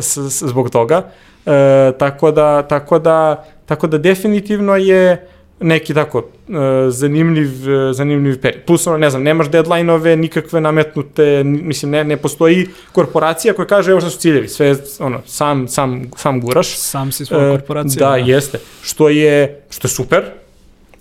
[0.00, 1.02] s, s, zbog toga.
[1.46, 1.52] Uh,
[1.98, 5.28] tako da, tako da, tako da definitivno je
[5.64, 6.54] neki tako uh,
[6.88, 8.64] zanimljiv, uh, zanimljiv period.
[8.66, 13.90] Plus, ono, ne znam, nemaš deadline-ove, nikakve nametnute, mislim, ne, ne postoji korporacija koja kaže
[13.90, 16.76] evo šta su ciljevi, sve, ono, sam, sam, sam guraš.
[16.78, 18.06] Sam si svoja uh, korporacija.
[18.06, 18.58] Da, da, jeste.
[18.82, 20.24] Što je, što je super,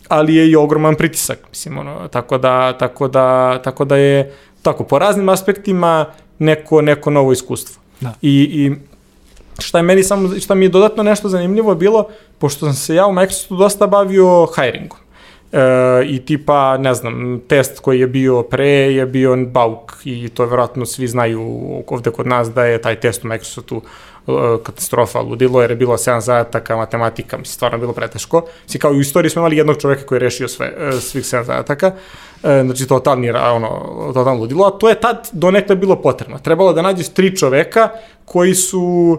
[0.08, 4.84] ali je i ogroman pritisak, mislim, ono, tako da, tako da, tako da je, tako,
[4.84, 6.06] po raznim aspektima
[6.40, 7.82] neko, neko novo iskustvo.
[8.02, 8.14] Da.
[8.22, 8.72] I, i
[9.60, 13.06] šta je meni samo, šta mi je dodatno nešto zanimljivo bilo, pošto sam se ja
[13.06, 15.04] u Microsoftu dosta bavio hiringom.
[15.54, 20.46] E, I tipa, ne znam, test koji je bio pre je bio Bauk i to
[20.46, 21.42] verovatno svi znaju
[21.88, 23.82] ovde kod nas da je taj test u Microsoftu
[24.28, 24.32] e,
[24.64, 28.46] katastrofa, ludilo, jer je bilo 7 zadataka, matematika, mislim, stvarno bilo preteško.
[28.64, 31.44] Mislim, kao u istoriji smo imali jednog čoveka koji je rešio sve, e, svih 7
[31.44, 31.92] zadataka,
[32.44, 33.70] e, znači totalni, ono,
[34.14, 36.40] totalno ludilo, a to je tad donekle bilo potrebno.
[36.40, 37.90] Trebalo da nađeš tri čoveka
[38.26, 39.18] koji su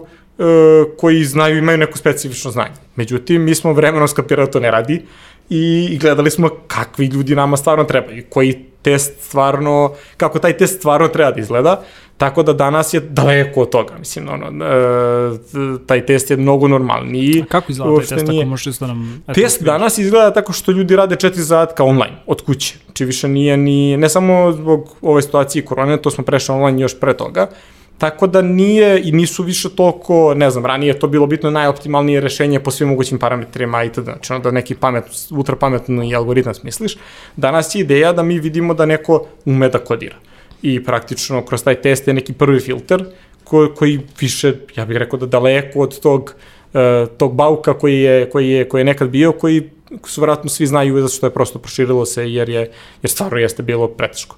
[0.97, 2.75] koji znaju, imaju neko specifično znanje.
[2.95, 5.01] Međutim, mi smo vremenom skapirali da to ne radi
[5.49, 11.07] i gledali smo kakvi ljudi nama stvarno trebaju, koji test stvarno, kako taj test stvarno
[11.07, 11.81] treba da izgleda,
[12.17, 17.41] tako da danas je daleko od toga, mislim, ono, e, taj test je mnogo normalniji.
[17.41, 18.41] A kako izgleda taj test, nije...
[18.41, 19.23] ako možeš da nam...
[19.27, 23.27] Eto, test danas izgleda tako što ljudi rade četiri zadatka online, od kuće, znači više
[23.27, 27.49] nije ni, ne samo zbog ove situacije korone, to smo prešli online još pre toga,
[27.97, 32.21] Tako da nije i nisu više toliko, ne znam, ranije je to bilo bitno najoptimalnije
[32.21, 34.03] rešenje po svim mogućim parametrima itd.
[34.03, 36.97] Znači da neki pamet, ultra pametni algoritam smisliš.
[37.35, 40.15] Danas je ideja da mi vidimo da neko ume da kodira.
[40.61, 43.05] I praktično kroz taj test je neki prvi filter
[43.43, 46.35] koji, koji više, ja bih rekao da daleko od tog,
[46.73, 49.69] uh, tog bauka koji je, koji, je, koji je nekad bio, koji
[50.05, 53.63] su vratno svi znaju zato što je prosto proširilo se jer je, jer stvarno jeste
[53.63, 54.35] bilo preteško.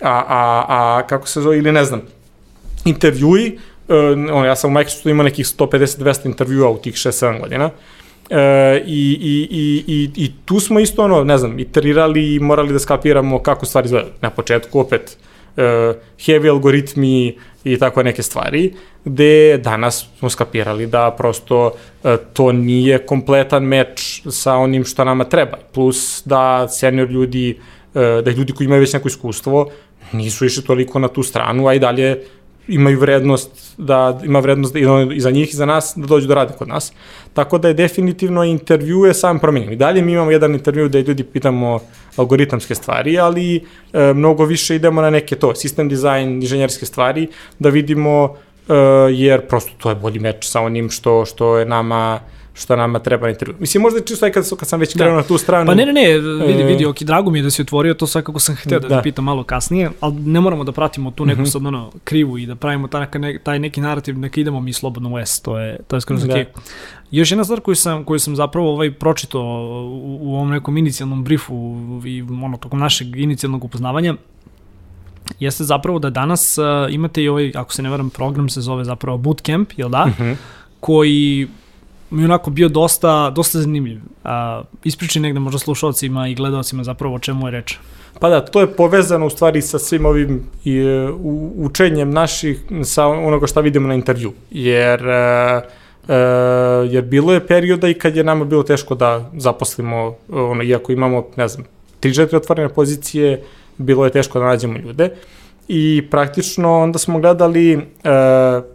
[0.00, 2.02] A, a, a kako se zove, ili ne znam,
[2.84, 3.96] intervjui, uh,
[4.34, 7.70] ono, ja sam u Microsoftu imao nekih 150-200 intervjua u tih 6-7 godina,
[8.30, 12.72] E, i, i, i, i, I tu smo isto, ono, ne znam, iterirali i morali
[12.72, 14.12] da skapiramo kako stvari izgledaju.
[14.20, 15.16] Na početku opet,
[15.56, 15.62] uh,
[16.18, 23.06] heavy algoritmi i tako neke stvari, gde danas smo skapirali da prosto uh, to nije
[23.06, 25.58] kompletan meč sa onim što nama treba.
[25.74, 27.58] Plus da senior ljudi,
[27.94, 29.70] uh, da ljudi koji imaju već neko iskustvo,
[30.12, 32.22] nisu išli toliko na tu stranu, a i dalje
[32.70, 36.34] imaju vrednost da ima vrednost i, i za njih i za nas da dođu da
[36.34, 36.92] rade kod nas.
[37.34, 39.72] Tako da je definitivno intervju je sam promenjen.
[39.72, 41.80] I dalje mi imamo jedan intervju da ljudi pitamo
[42.16, 47.28] algoritamske stvari, ali e, mnogo više idemo na neke to, sistem dizajn, inženjerske stvari,
[47.58, 48.36] da vidimo
[48.68, 48.74] e,
[49.12, 52.20] jer prosto to je bolji meč sa onim što, što je nama
[52.54, 53.54] što nama treba na intervju.
[53.60, 54.98] Mislim, možda čisto aj kad, kad sam već da.
[54.98, 55.66] krenuo na tu stranu.
[55.66, 58.38] Pa ne, ne, ne, vidi, vidi, ok, drago mi je da si otvorio to svakako
[58.38, 58.96] sam hteo da, da.
[58.96, 61.52] te pitam malo kasnije, ali ne moramo da pratimo tu neku mm -hmm.
[61.52, 65.14] sad ono krivu i da pravimo taj, ne, taj neki narativ, neka idemo mi slobodno
[65.14, 66.40] u S, to je, to je skoro da.
[66.40, 66.46] ok.
[67.10, 71.24] Još jedna stvar koju sam, koju sam zapravo ovaj pročitao u, u ovom nekom inicijalnom
[71.24, 74.14] briefu i ono, tokom našeg inicijalnog upoznavanja,
[75.40, 78.84] jeste zapravo da danas uh, imate i ovaj, ako se ne varam, program se zove
[78.84, 80.06] zapravo Bootcamp, jel da?
[80.06, 80.34] Mm -hmm.
[80.80, 81.48] koji
[82.10, 84.00] mi onako bio dosta, dosta zanimljiv.
[84.24, 87.78] A, ispričaj negde možda slušalcima i gledalcima zapravo o čemu je reč.
[88.20, 92.60] Pa da, to je povezano u stvari sa svim ovim i, e, u, učenjem naših,
[92.84, 94.32] sa onoga šta vidimo na intervju.
[94.50, 95.62] Jer, uh,
[96.02, 100.92] uh, jer bilo je perioda i kad je nama bilo teško da zaposlimo, ono, iako
[100.92, 101.66] imamo, ne znam,
[102.00, 103.42] 3-4 otvorene pozicije,
[103.78, 105.10] bilo je teško da nađemo ljude.
[105.72, 107.82] I praktično onda smo gledali uh,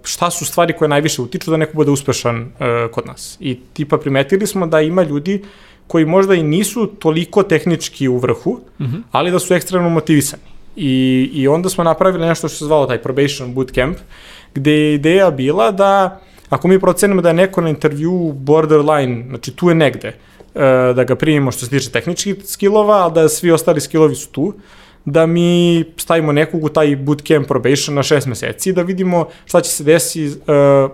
[0.04, 3.38] šta su stvari koje najviše utiču da neko bude uspešan uh, kod nas.
[3.40, 5.42] I tipa primetili smo da ima ljudi
[5.88, 9.02] koji možda i nisu toliko tehnički u vrhu, mm -hmm.
[9.12, 10.44] ali da su ekstremno motivisani.
[10.76, 13.98] I, I onda smo napravili nešto što se zvalo taj probation bootcamp,
[14.54, 19.52] gde je ideja bila da ako mi procenimo da je neko na intervju borderline, znači
[19.52, 20.08] tu je negde,
[20.54, 20.62] uh,
[20.96, 24.54] da ga primimo što se tiče tehničkih skillova, a da svi ostali skillovi su tu,
[25.06, 29.70] da mi stavimo nekog u taj bootcamp probation na šest meseci, da vidimo šta će
[29.70, 30.36] se desiti uh,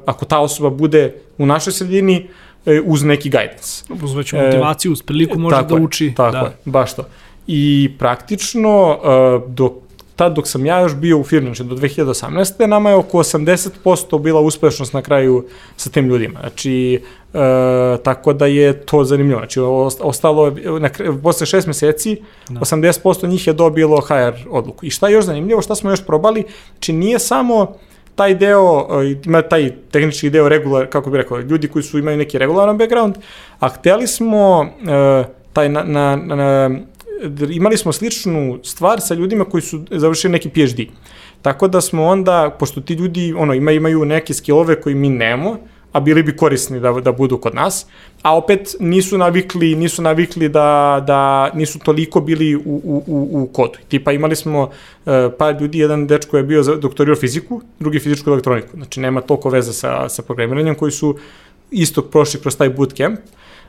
[0.06, 2.28] ako ta osoba bude u našoj sredini
[2.66, 3.84] uh, uz neki guidance.
[4.04, 6.14] Uz veću motivaciju, uz priliku može da uči.
[6.16, 6.40] Tako da.
[6.40, 7.06] je, baš to.
[7.48, 9.00] I praktično,
[9.44, 9.74] uh, dok
[10.16, 12.68] tad dok sam ja još bio u firmi, znači do 2018.
[12.68, 15.46] nama je oko 80% bila uspešnost na kraju
[15.78, 16.40] sa tim ljudima.
[16.40, 17.02] Znači,
[17.34, 19.40] e, tako da je to zanimljivo.
[19.40, 19.60] Znači,
[20.02, 20.90] ostalo, na,
[21.24, 22.60] posle šest meseci, no.
[22.60, 22.66] Da.
[22.66, 24.86] 80% njih je dobilo HR odluku.
[24.86, 27.76] I šta je još zanimljivo, šta smo još probali, znači nije samo
[28.16, 32.18] taj deo, e, ima taj tehnički deo regular, kako bih rekao, ljudi koji su imaju
[32.18, 33.16] neki regularan background,
[33.60, 36.70] a hteli smo e, taj na, na, na
[37.52, 40.80] imali smo sličnu stvar sa ljudima koji su završili neki PhD.
[41.42, 45.58] Tako da smo onda, pošto ti ljudi ono, ima, imaju neke skillove koji mi nemamo,
[45.92, 47.86] a bili bi korisni da, da budu kod nas,
[48.22, 53.48] a opet nisu navikli, nisu navikli da, da nisu toliko bili u, u, u, u
[53.54, 53.80] kodu.
[53.88, 58.78] Tipa imali smo uh, par ljudi, jedan dečko je bio doktorio fiziku, drugi fizičku elektroniku,
[58.78, 61.16] znači nema toliko veze sa, sa programiranjem, koji su
[61.72, 63.20] istog prošli kroz taj bootcamp,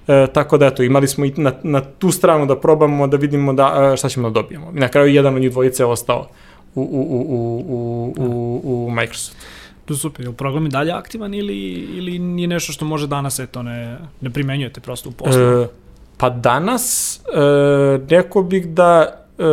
[0.09, 3.53] E, tako da eto, imali smo i na, na tu stranu da probamo da vidimo
[3.53, 4.73] da, e, šta ćemo da dobijemo.
[4.77, 6.29] I na kraju jedan od njih dvojice je ostao
[6.75, 7.23] u, u, u,
[7.69, 9.37] u, u, u, u Microsoft.
[9.85, 13.39] To super, je li program i dalje aktivan ili, ili nije nešto što može danas,
[13.39, 15.43] eto, ne, ne primenjujete prosto u poslu?
[15.43, 15.69] E,
[16.17, 19.45] pa danas, e, rekao bih da e,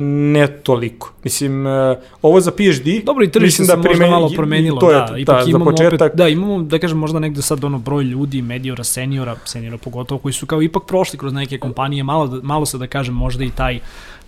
[0.00, 1.12] ne toliko.
[1.24, 3.04] Mislim, e, ovo za PhD...
[3.04, 6.00] Dobro, i tržište da se možda malo promenilo, to je, da, ipak da, imamo početak...
[6.00, 10.18] opet, da, imamo, da kažem, možda negde sad ono broj ljudi, mediora, seniora, seniora pogotovo,
[10.18, 13.50] koji su kao ipak prošli kroz neke kompanije, malo, malo se da kažem, možda i
[13.50, 13.80] taj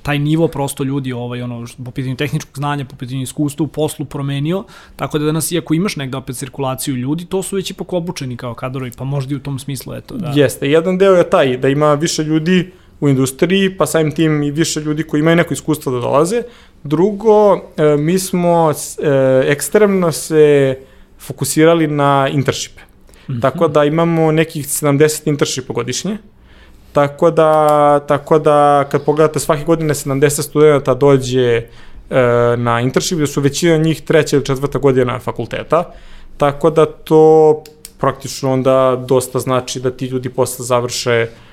[0.03, 4.05] taj nivo prosto ljudi ovaj ono po pitanju tehničkog znanja, po pitanju iskustva u poslu
[4.05, 4.65] promenio,
[4.97, 8.55] tako da danas iako imaš negde opet cirkulaciju ljudi, to su već ipak obučeni kao
[8.55, 10.33] kadrovi, pa možda i u tom smislu eto da.
[10.35, 14.51] Jeste, jedan deo je taj da ima više ljudi u industriji, pa samim tim i
[14.51, 16.43] više ljudi koji imaju neko iskustvo da dolaze.
[16.85, 20.79] Drugo, e, mi smo e, ekstremno se
[21.19, 22.81] fokusirali na internshipe.
[22.81, 23.43] Mm -hmm.
[23.43, 26.19] Tako da imamo nekih 70 internshipa godišnje.
[26.93, 31.67] Tako da, tako da kad pogledate svake godine 70 studenta dođe e,
[32.57, 35.93] na internship, gde su većina njih treća ili četvrta godina fakulteta.
[36.37, 37.63] Tako da to
[37.99, 41.50] praktično onda dosta znači da ti ljudi posle završe uh,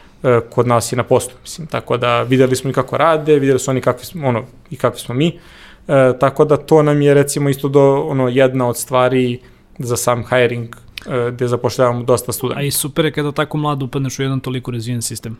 [0.49, 1.67] kod nas i na poslu, mislim.
[1.67, 4.99] Tako da videli smo i kako rade, videli su oni kakvi smo, ono, i kakvi
[4.99, 5.39] smo mi.
[5.87, 9.39] E, tako da to nam je recimo isto do, ono, jedna od stvari
[9.79, 10.75] za sam hiring
[11.05, 12.59] e, gde zapošljavamo dosta studenta.
[12.59, 15.37] A i super je kada tako mlado upadneš u jedan toliko razvijen sistem.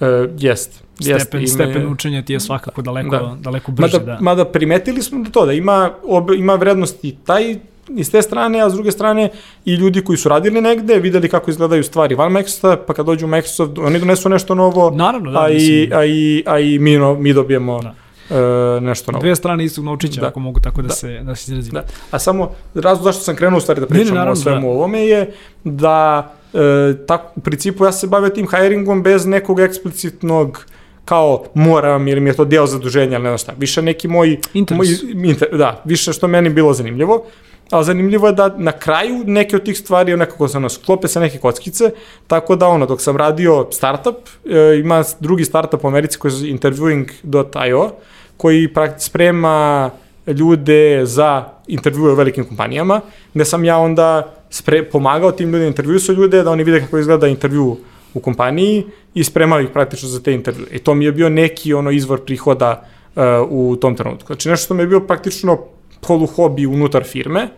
[0.00, 0.06] Uh,
[0.38, 3.36] jest, stepen, jest, stepen učenja ti je svakako daleko, da.
[3.40, 3.98] daleko brže.
[3.98, 4.18] Mada, da.
[4.20, 7.56] mada primetili smo da to, da ima, ob, ima vrednosti taj
[7.96, 9.30] iz te strane, a s druge strane
[9.64, 13.26] i ljudi koji su radili negde, videli kako izgledaju stvari van Microsofta, pa kad dođu
[13.26, 16.98] u Microsoft, oni donesu nešto novo, Naravno, da, a, i, a, i, a i mi,
[16.98, 17.94] no, mi dobijemo Da.
[18.36, 19.22] e, nešto novo.
[19.22, 20.26] Dve strane istog novčića, Da.
[20.26, 20.94] ako mogu tako da, Da.
[20.94, 21.72] se, da se izrazim.
[21.72, 21.84] Da.
[22.10, 24.60] A samo razlog zašto sam krenuo u stvari da Ne, ne, pričam naravno, o svemu
[24.68, 24.74] da.
[24.74, 25.32] ovome je
[25.64, 26.58] da e,
[27.06, 30.64] tak, u principu ja se bavio tim hiringom bez nekog eksplicitnog
[31.04, 33.52] kao moram ili mi je to deo zaduženja ili ne znam šta.
[33.58, 34.38] Više neki moj...
[34.54, 34.78] Interes.
[34.78, 37.24] Moj, inter, da, više što meni bilo zanimljivo.
[37.70, 41.20] Ali zanimljivo je da na kraju neke od tih stvari nekako se ono sklope sa
[41.20, 41.90] neke kockice,
[42.26, 46.54] tako da ono, dok sam radio startup, e, ima drugi startup u Americi koji je
[46.54, 47.90] interviewing.io,
[48.36, 49.90] koji praktično sprema
[50.26, 53.00] ljude za intervjue u velikim kompanijama,
[53.34, 56.98] gde sam ja onda spre, pomagao tim ljudima intervju su ljude, da oni vide kako
[56.98, 57.76] izgleda intervju
[58.14, 60.66] u kompaniji i spremao ih praktično za te intervjue.
[60.72, 62.84] I to mi je bio neki ono izvor prihoda
[63.16, 64.26] uh, u tom trenutku.
[64.26, 65.58] Znači nešto što mi je bio praktično
[66.00, 67.48] polu hobi unutar firme,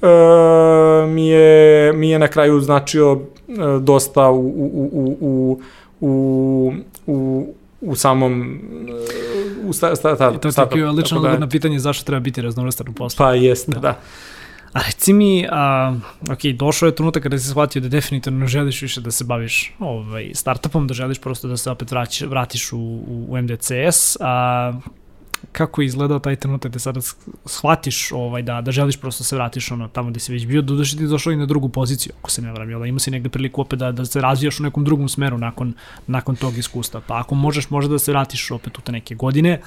[0.00, 3.20] uh, mi, je, mi je na kraju značio uh,
[3.80, 5.60] dosta u, u, u, u,
[6.00, 6.72] u,
[7.06, 7.46] u,
[7.80, 8.60] u samom
[9.62, 12.04] uh, u sta, sta, sta, I to ti je lično tako odgovor na pitanje zašto
[12.04, 13.18] treba biti raznovrstan u poslu.
[13.18, 13.80] Pa jeste, da.
[13.80, 14.00] da.
[14.72, 15.94] A reci mi, a,
[16.30, 19.74] ok, došao je trenutak kada si shvatio da definitivno ne želiš više da se baviš
[19.78, 21.90] ovaj, startupom, da želiš prosto da se opet
[22.26, 24.72] vratiš u, u, u MDCS, a
[25.56, 27.00] kako je izgledao taj trenutak da sada
[27.44, 30.96] shvatiš ovaj, da, da želiš prosto se vratiš ono, tamo gde si već bio, doduše
[30.96, 33.28] ti došao i na drugu poziciju, ako se ne varam, jel da ima si negde
[33.28, 35.72] priliku opet da, da se razvijaš u nekom drugom smeru nakon,
[36.06, 39.60] nakon tog iskustva, pa ako možeš možda da se vratiš opet u te neke godine,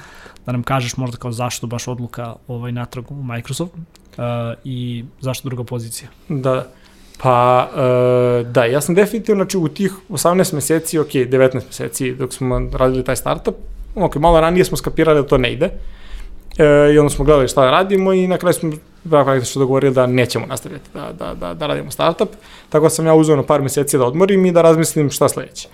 [0.46, 4.24] da nam kažeš možda kao zašto baš odluka ovaj, natrag u Microsoft uh,
[4.64, 6.10] i zašto druga pozicija.
[6.30, 6.68] Da,
[7.22, 12.34] pa uh, da, ja sam definitivno, znači u tih 18 meseci, ok, 19 meseci dok
[12.34, 13.56] smo radili taj startup,
[13.96, 15.70] ok, malo ranije smo skapirali da to ne ide.
[16.58, 18.72] E, I onda smo gledali šta da radimo i na kraju smo
[19.04, 22.30] da, praktično dogovorili da nećemo nastaviti da, da, da, da radimo startup.
[22.70, 25.68] Tako da sam ja uzeo na par meseci da odmorim i da razmislim šta sledeće.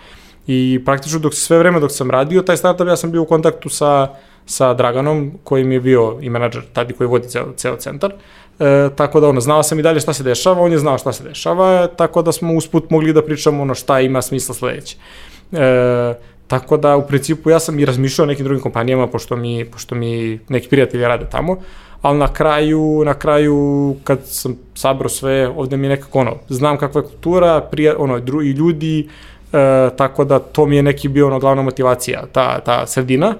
[0.47, 3.69] I praktično dok sve vreme dok sam radio taj startup, ja sam bio u kontaktu
[3.69, 4.07] sa,
[4.45, 8.13] sa Draganom, koji mi je bio i menadžer tada koji vodi ceo, ceo centar.
[8.59, 11.13] E, tako da ono, znao sam i dalje šta se dešava, on je znao šta
[11.13, 14.97] se dešava, tako da smo usput mogli da pričamo ono šta ima smisla sledeće.
[15.51, 16.13] E,
[16.47, 19.95] Tako da, u principu, ja sam i razmišljao o nekim drugim kompanijama, pošto mi, pošto
[19.95, 21.57] mi neki prijatelji rade tamo,
[22.01, 26.77] ali na kraju, na kraju, kad sam sabrao sve, ovde mi je nekako, ono, znam
[26.77, 29.09] kakva je kultura, prija, ono, dru, i ljudi,
[29.53, 33.35] e, tako da to mi je neki bio, ono, glavna motivacija, ta, ta sredina,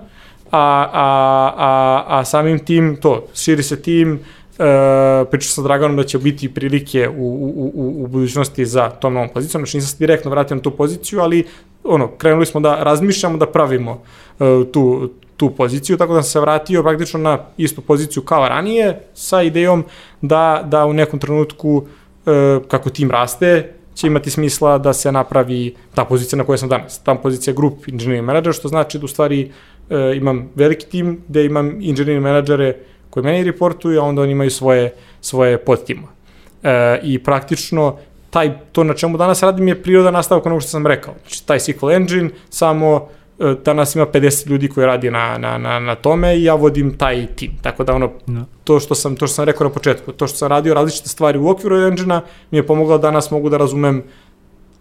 [0.51, 4.19] a, a, a, a samim tim, to, širi se tim,
[4.59, 9.13] e, pričao sa Draganom da će biti prilike u, u, u, u budućnosti za tom
[9.13, 11.45] novom pozicijom, znači nisam se direktno vratio na tu poziciju, ali
[11.83, 16.39] ono, krenuli smo da razmišljamo da pravimo uh, tu, tu poziciju, tako da sam se
[16.39, 19.83] vratio praktično na istu poziciju kao ranije, sa idejom
[20.21, 25.75] da, da u nekom trenutku, uh, kako tim raste, će imati smisla da se napravi
[25.95, 26.99] ta pozicija na kojoj sam danas.
[27.03, 29.51] Ta pozicija Group Engineering Manager, što znači da u stvari
[29.89, 32.75] uh, imam veliki tim gde imam engineering menadžere
[33.15, 36.07] koji meni reportuju, a onda oni imaju svoje, svoje podtima.
[36.07, 36.69] Uh,
[37.03, 37.95] I praktično
[38.35, 41.13] taj, to na čemu danas radim je priroda nastavak onog što sam rekao.
[41.21, 43.07] Znači, taj SQL engine, samo
[43.39, 46.97] e, danas ima 50 ljudi koji radi na, na, na, na tome i ja vodim
[46.97, 47.51] taj tim.
[47.61, 48.45] Tako da ono, No.
[48.63, 51.39] to što sam, to što sam rekao na početku, to što sam radio različite stvari
[51.39, 54.03] u okviru engine mi je pomoglo da danas mogu da razumem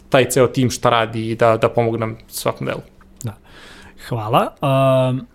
[0.09, 2.81] taj ceo tim šta radi i da, da pomognem svakom delu.
[4.09, 4.53] Hvala.
[4.61, 5.27] Um,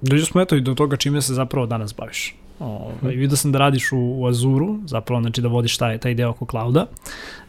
[0.00, 2.34] dođe smo eto i do toga čime se zapravo danas baviš.
[2.58, 6.30] Ovaj, vidio sam da radiš u, u Azuru, zapravo znači da vodiš taj, taj deo
[6.30, 6.86] oko clouda.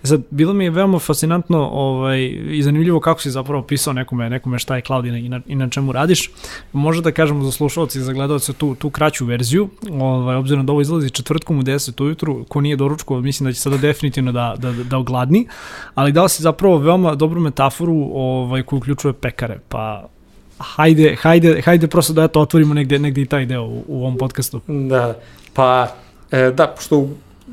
[0.03, 4.59] Sad, bilo mi je veoma fascinantno ovaj, i zanimljivo kako si zapravo pisao nekome, nekome
[4.59, 6.31] šta je cloud i na, i na, čemu radiš.
[6.73, 10.71] Možda da kažemo za slušalci i za gledalce tu, tu kraću verziju, ovaj, obzirom da
[10.71, 14.55] ovo izlazi četvrtkom u 10 ujutru, ko nije doručko, mislim da će sada definitivno da,
[14.57, 15.47] da, da ogladni,
[15.95, 20.07] ali dao si zapravo veoma dobru metaforu ovaj, koju uključuje pekare, pa
[20.59, 24.17] hajde, hajde, hajde prosto da eto otvorimo negde, negde i taj deo u, u ovom
[24.17, 24.61] podcastu.
[24.67, 25.15] Da,
[25.53, 25.87] pa,
[26.31, 27.07] e, da, pošto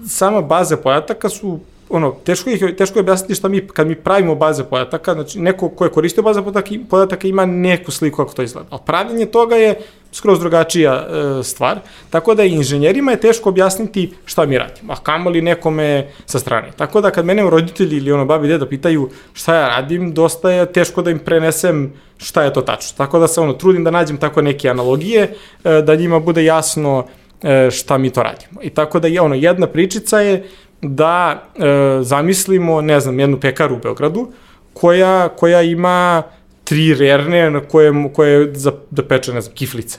[0.06, 4.34] sama baze podataka su ono, teško, ih, teško je objasniti šta mi, kad mi pravimo
[4.34, 8.42] baze podataka, znači neko ko je koristio baze podataka, podataka ima neku sliku kako to
[8.42, 9.74] izgleda, ali pravljenje toga je
[10.14, 11.78] skroz drugačija e, stvar,
[12.10, 16.70] tako da inženjerima je teško objasniti šta mi radimo, a kamoli nekome sa strane.
[16.76, 20.72] Tako da kad mene roditelji ili ono babi deda pitaju šta ja radim, dosta je
[20.72, 22.96] teško da im prenesem šta je to tačno.
[22.96, 25.34] Tako da se ono trudim da nađem tako neke analogije,
[25.64, 27.06] e, da njima bude jasno
[27.42, 28.62] e, šta mi to radimo.
[28.62, 30.44] I tako da je ono, jedna pričica je
[30.82, 34.32] da e, zamislimo, ne znam, jednu pekaru u Beogradu,
[34.74, 36.22] koja, koja ima
[36.64, 39.98] tri rerne na koje, koje za, da peče, ne znam, kiflice.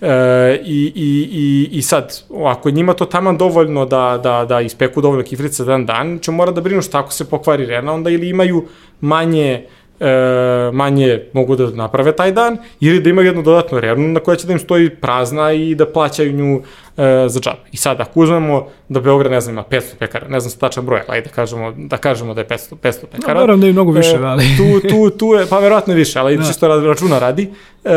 [0.00, 4.60] E, i, i, i, I sad, ako je njima to taman dovoljno da, da, da
[4.60, 8.10] ispeku dovoljno kifrica dan dan, će mora da brinu šta ako se pokvari rena, onda
[8.10, 8.64] ili imaju
[9.00, 9.66] manje
[10.00, 14.36] e, manje mogu da naprave taj dan, ili da imaju jednu dodatnu rernu na koja
[14.36, 16.62] će da im stoji prazna i da plaćaju nju
[16.98, 17.58] e, za džabe.
[17.72, 20.86] I sad, ako uzmemo da Beograd, ne znam, ima 500 pekara, ne znam sa tačan
[20.86, 23.34] broj, ajde da kažemo, da kažemo da je 500, 500 pekara.
[23.34, 24.44] No, verujem da je mnogo više, e, ali...
[24.56, 26.44] tu, tu, tu je, pa verovatno više, ali da.
[26.44, 27.50] čisto računa radi,
[27.84, 27.90] e,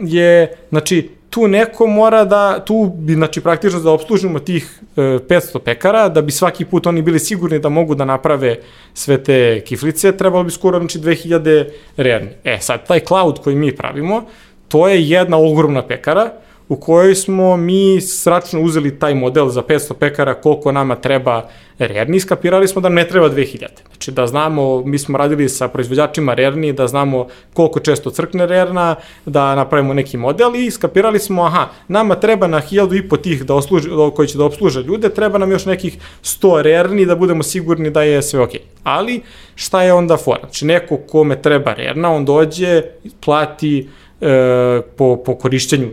[0.00, 5.58] je, znači, tu neko mora da, tu bi, znači, praktično da obslužimo tih e, 500
[5.58, 8.58] pekara, da bi svaki put oni bili sigurni da mogu da naprave
[8.94, 11.64] sve te kiflice, trebalo bi skoro, znači, 2000
[11.96, 12.30] rerni.
[12.44, 14.22] E, sad, taj cloud koji mi pravimo,
[14.68, 16.30] to je jedna ogromna pekara,
[16.68, 21.48] u kojoj smo mi sračno uzeli taj model za 500 pekara koliko nama treba
[21.78, 23.66] rerni, skapirali smo da ne treba 2000.
[23.86, 28.94] Znači da znamo, mi smo radili sa proizvođačima rerni, da znamo koliko često crkne rerna,
[29.26, 33.44] da napravimo neki model i skapirali smo, aha, nama treba na 1000 i po tih
[33.44, 37.42] da osluži, koji će da obsluže ljude, treba nam još nekih 100 rerni da budemo
[37.42, 38.60] sigurni da je sve okej.
[38.60, 38.64] Okay.
[38.82, 39.22] Ali
[39.54, 40.40] šta je onda fora?
[40.40, 42.82] Znači neko kome treba rerna, on dođe,
[43.20, 43.88] plati
[44.20, 45.88] e, po, po korišćenju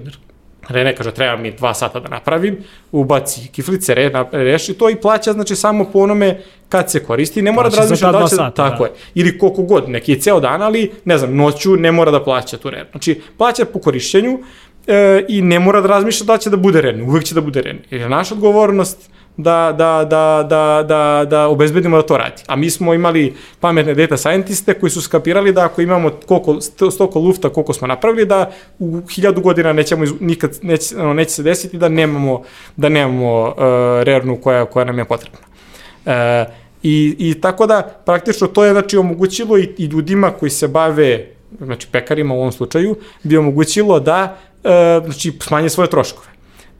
[0.71, 2.57] Rene kaže, treba mi dva sata da napravim,
[2.91, 7.41] ubaci kiflice, re, na, reši to i plaća, znači, samo po onome kad se koristi,
[7.41, 8.89] ne mora da razmišlja da će, sata, tako da.
[8.89, 12.23] je, ili koliko god, neki je ceo dan, ali, ne znam, noću ne mora da
[12.23, 12.87] plaća tu red.
[12.91, 14.39] Znači, plaća po korišćenju
[14.87, 17.61] e, i ne mora da razmišlja da će da bude red, uvek će da bude
[17.61, 17.77] red.
[17.89, 22.43] Jer je naša odgovornost da, da, da, da, da, da obezbedimo da to radi.
[22.47, 26.61] A mi smo imali pametne data scientiste koji su skapirali da ako imamo koliko,
[26.91, 31.43] stoko lufta koliko smo napravili, da u hiljadu godina nećemo, nikad, neće, ono, neće se
[31.43, 32.41] desiti da nemamo,
[32.75, 33.53] da nemamo uh,
[34.03, 35.39] rernu koja, koja nam je potrebna.
[36.05, 36.53] Uh,
[36.83, 41.27] I, I tako da, praktično to je znači, omogućilo i, i ljudima koji se bave,
[41.59, 44.71] znači pekarima u ovom slučaju, bi omogućilo da uh,
[45.05, 46.30] znači, smanje svoje troškove.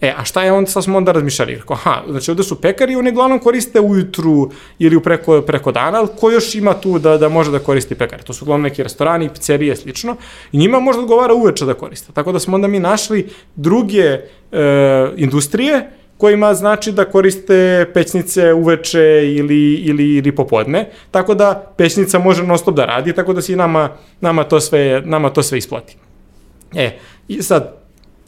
[0.01, 1.55] E, a šta je onda, sad smo onda razmišljali?
[1.55, 6.07] Rekao, aha, znači ovde su pekari, oni glavnom koriste ujutru ili preko, preko dana, ali
[6.19, 8.23] ko još ima tu da, da može da koristi pekari?
[8.23, 10.15] To su uglavnom neki restorani, pizzerije, slično.
[10.51, 12.13] I njima možda odgovara uveče da koriste.
[12.13, 14.21] Tako da smo onda mi našli druge e,
[15.17, 22.43] industrije kojima znači da koriste pećnice uveče ili, ili, ili popodne, tako da pećnica može
[22.43, 23.89] non stop da radi, tako da se nama,
[24.21, 25.95] nama, to sve, nama to sve isplati.
[26.75, 27.80] E, i sad,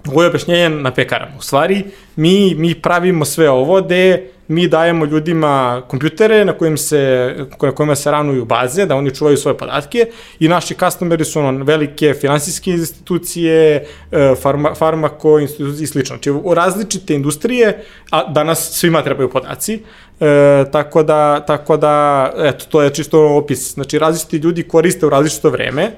[0.08, 1.38] ovo je objašnjenje na pekarama.
[1.38, 1.84] U stvari,
[2.16, 7.96] mi, mi pravimo sve ovo gde mi dajemo ljudima kompjutere na kojim se, na kojima
[7.96, 10.06] se ranuju baze, da oni čuvaju svoje podatke
[10.40, 16.16] i naši customeri su ono velike finansijske institucije, e, farma, farmako institucije i slično.
[16.16, 19.80] Znači, u različite industrije, a danas svima trebaju podaci,
[20.20, 23.74] e, tako da, tako da, eto, to je čisto opis.
[23.74, 25.92] Znači, različiti ljudi koriste u različito vreme,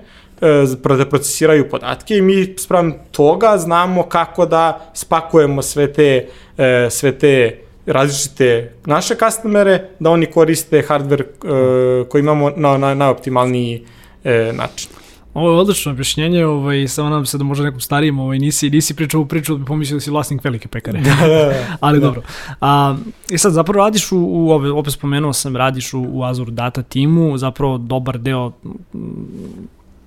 [0.98, 6.28] da procesiraju podatke i mi sprem toga znamo kako da spakujemo sve te,
[6.58, 12.94] e, sve te različite naše customere, da oni koriste hardware e, koji imamo na, na,
[12.94, 13.86] na optimalniji
[14.54, 14.90] način.
[15.36, 18.96] Ovo je odlično objašnjenje, ovaj, samo nam se da možda nekom starijem ovaj, nisi, nisi
[18.96, 21.00] pričao ovu priču, da bi pomislio da si vlasnik velike pekare.
[21.06, 21.54] Da, da, da.
[21.80, 22.06] Ali da.
[22.06, 22.22] dobro.
[22.62, 22.96] A,
[23.30, 27.38] I sad zapravo radiš u, u opet spomenuo sam, radiš u, u Azure Data timu,
[27.38, 28.52] zapravo dobar deo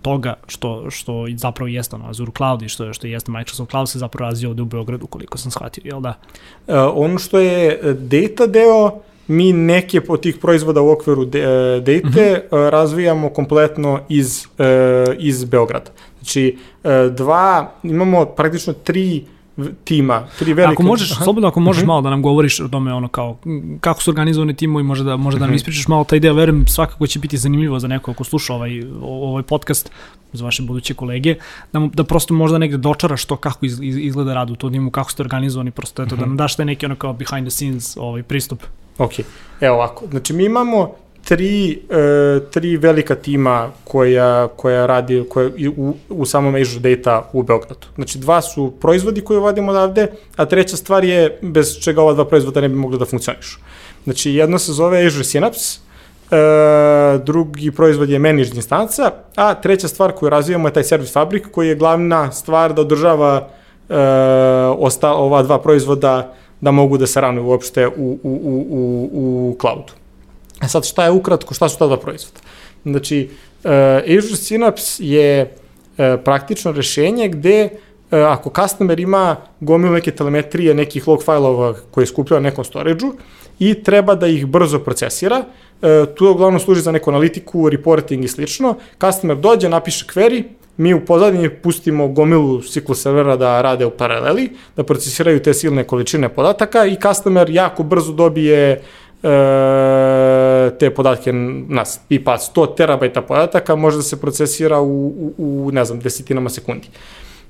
[0.02, 3.98] toga što, što zapravo jeste ono Azure Cloud i što, što jeste Microsoft Cloud se
[3.98, 6.14] zapravo razvio ovde u Beogradu, koliko sam shvatio, jel da?
[6.66, 11.40] Uh, ono što je e, data deo, mi neke od tih proizvoda u okviru de,
[11.40, 12.66] uh, date uh -huh.
[12.66, 14.64] uh, razvijamo kompletno iz, uh,
[15.18, 15.90] iz Beograda.
[16.20, 19.37] Znači, uh, dva, imamo praktično tri uh,
[19.84, 20.72] tima, tri velike...
[20.72, 21.24] Ako možeš, Aha.
[21.24, 21.90] slobodno ako možeš uh mhm.
[21.90, 21.94] -huh.
[21.94, 23.36] malo da nam govoriš o tome, ono kao,
[23.80, 25.56] kako su organizovani timovi, možda da, možda da nam mhm.
[25.56, 29.42] ispričaš malo taj deo, verujem svakako će biti zanimljivo za neko ako sluša ovaj, ovaj
[29.42, 29.90] podcast,
[30.32, 31.34] za vaše buduće kolege,
[31.72, 34.72] da, mu, da prosto možda negde dočaraš to kako iz, iz, izgleda rad u tom
[34.72, 36.20] timu, kako ste organizovani, prosto eto, uh -huh.
[36.20, 36.30] da mhm.
[36.30, 38.62] nam daš taj neki ono kao behind the scenes ovaj, pristup.
[38.98, 39.12] Ok,
[39.60, 40.90] evo ovako, znači mi imamo
[41.28, 47.42] tri, e, tri velika tima koja, koja radi koja, u, u samom Azure Data u
[47.42, 47.86] Beogradu.
[47.94, 50.06] Znači, dva su proizvodi koje vodimo odavde,
[50.36, 53.58] a treća stvar je bez čega ova dva proizvoda ne bi mogli da funkcionišu.
[54.04, 55.78] Znači, jedno se zove Azure Synapse,
[56.30, 61.44] e, drugi proizvod je Managed instanca, a treća stvar koju razvijamo je taj Service Fabric
[61.52, 63.48] koji je glavna stvar da održava
[63.88, 63.94] e,
[64.78, 69.56] osta, ova dva proizvoda da mogu da se ranuju uopšte u, u, u, u, u
[69.60, 70.07] cloudu.
[70.62, 72.40] E sad, šta je ukratko, šta su ta dva proizvoda?
[72.84, 73.28] Znači,
[73.64, 73.70] uh,
[74.18, 81.08] Azure Synapse je uh, praktično rešenje gde uh, ako customer ima gomilu neke telemetrije, nekih
[81.08, 83.14] log failova koje je skupljao na nekom storage-u
[83.58, 88.28] i treba da ih brzo procesira, uh, tu uglavnom služi za neku analitiku, reporting i
[88.28, 90.44] slično, customer dođe, napiše query,
[90.78, 95.84] mi u pozadnji pustimo gomilu ciklu servera da rade u paraleli, da procesiraju te silne
[95.84, 98.78] količine podataka i customer jako brzo dobije e,
[100.70, 101.32] te podatke
[101.68, 106.50] nas, tipa 100 terabajta podataka može da se procesira u, u, u ne znam, desetinama
[106.50, 106.88] sekundi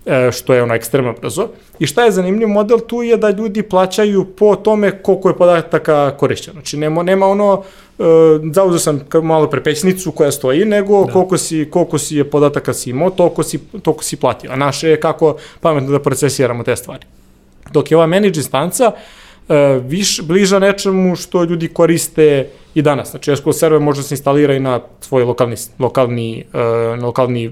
[0.07, 1.49] e, što je ono ekstremno brzo.
[1.79, 6.17] I šta je zanimljiv model tu je da ljudi plaćaju po tome koliko je podataka
[6.17, 6.53] korišćeno.
[6.53, 8.07] Znači nema, nema ono uh,
[8.53, 11.13] zauzeo sam malo prepećnicu koja stoji, nego da.
[11.13, 14.53] koliko, si, koliko si je podataka si imao, toliko si, toliko si platio.
[14.53, 17.07] A naše je kako pametno da procesiramo te stvari.
[17.73, 18.99] Dok je ova manage instanca, uh,
[19.85, 23.11] viš, bliža nečemu što ljudi koriste i danas.
[23.11, 27.51] Znači SQL server može da se instalira i na svoj lokalni, lokalni, uh, lokalni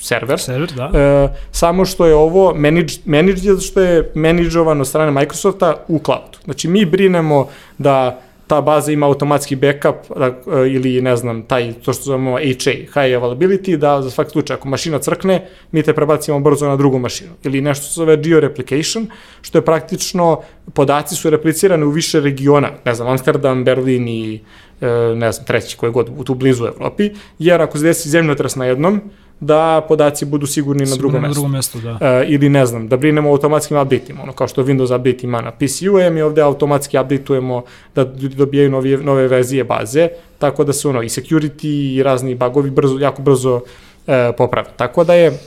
[0.00, 0.40] server.
[0.40, 0.86] Server, da.
[0.86, 6.38] Uh, samo što je ovo manage, manage što je managevano od strane Microsofta u cloudu.
[6.44, 10.32] Znači mi brinemo da ta baza ima automatski backup da, e,
[10.68, 14.68] ili ne znam, taj, to što zovemo HA, high availability, da za svaki slučaj ako
[14.68, 17.30] mašina crkne, mi te prebacimo brzo na drugu mašinu.
[17.44, 19.06] Ili nešto se zove georeplication,
[19.42, 20.40] što je praktično,
[20.74, 24.40] podaci su replicirane u više regiona, ne znam, Amsterdam, Berlin i
[24.80, 24.86] e,
[25.16, 29.00] ne znam, treći koji god, tu blizu Evropi, jer ako se desi zemljotres na jednom,
[29.42, 31.28] da podaci budu sigurni na drugom mestu.
[31.28, 31.98] Na drugom mestu, da.
[32.00, 35.40] E, ili ne znam, da brinemo o automatskim update-ima, ono kao što Windows update ima
[35.40, 37.62] na PC-u, mi ovde automatski update-ujemo
[37.94, 42.34] da ljudi dobijaju nove, nove verzije baze, tako da se ono i security i razni
[42.34, 43.60] bugovi brzo, jako brzo
[44.06, 44.68] e, poprave.
[44.76, 45.38] Tako da je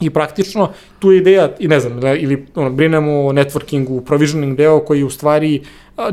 [0.00, 4.80] I praktično tu je ideja, i ne znam, ili ono, brinemo o networkingu, provisioning deo
[4.80, 5.62] koji u stvari,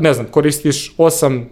[0.00, 1.48] ne znam, koristiš osam,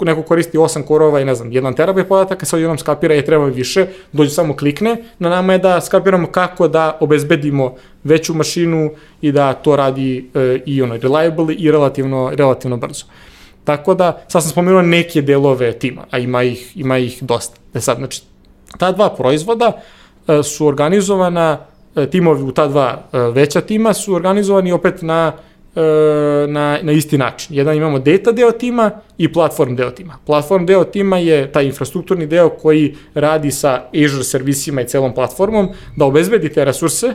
[0.00, 3.46] neko koristi osam korova i ne znam, jedan terabaj podataka, sad jednom skapira je treba
[3.46, 8.90] više, dođe samo klikne, na nama je da skapiramo kako da obezbedimo veću mašinu
[9.20, 13.04] i da to radi e, i ono, reliable i relativno, relativno brzo.
[13.64, 17.56] Tako da, sad sam spomenuo neke delove tima, a ima ih, ima ih dosta.
[17.74, 18.22] E sad, znači,
[18.78, 20.01] ta dva proizvoda, E,
[20.42, 21.58] su organizovana,
[21.96, 25.32] e, timovi u ta dva e, veća tima su organizovani opet na
[26.48, 27.56] na, na isti način.
[27.56, 30.18] Jedan imamo data deo tima i platform deo tima.
[30.26, 35.68] Platform deo tima je taj infrastrukturni deo koji radi sa Azure servisima i celom platformom
[35.96, 37.12] da obezbedi te resurse, uh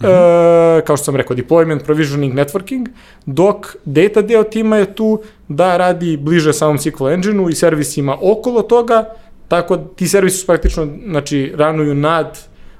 [0.00, 0.78] -huh.
[0.78, 2.86] e, kao što sam rekao, deployment, provisioning, networking,
[3.26, 8.62] dok data deo tima je tu da radi bliže samom SQL engine-u i servisima okolo
[8.62, 9.04] toga,
[9.48, 12.38] Tako ti servisi su praktično, znači, ranuju nad,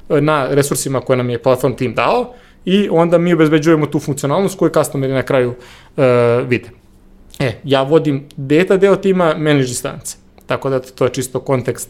[0.09, 2.33] na resursima koje nam je platform team dao
[2.65, 6.05] i onda mi obezbeđujemo tu funkcionalnost koju customeri na kraju uh,
[6.49, 6.71] vide.
[7.39, 10.17] E, ja vodim data deo tima, manage distance.
[10.47, 11.89] Tako da to je čisto kontekst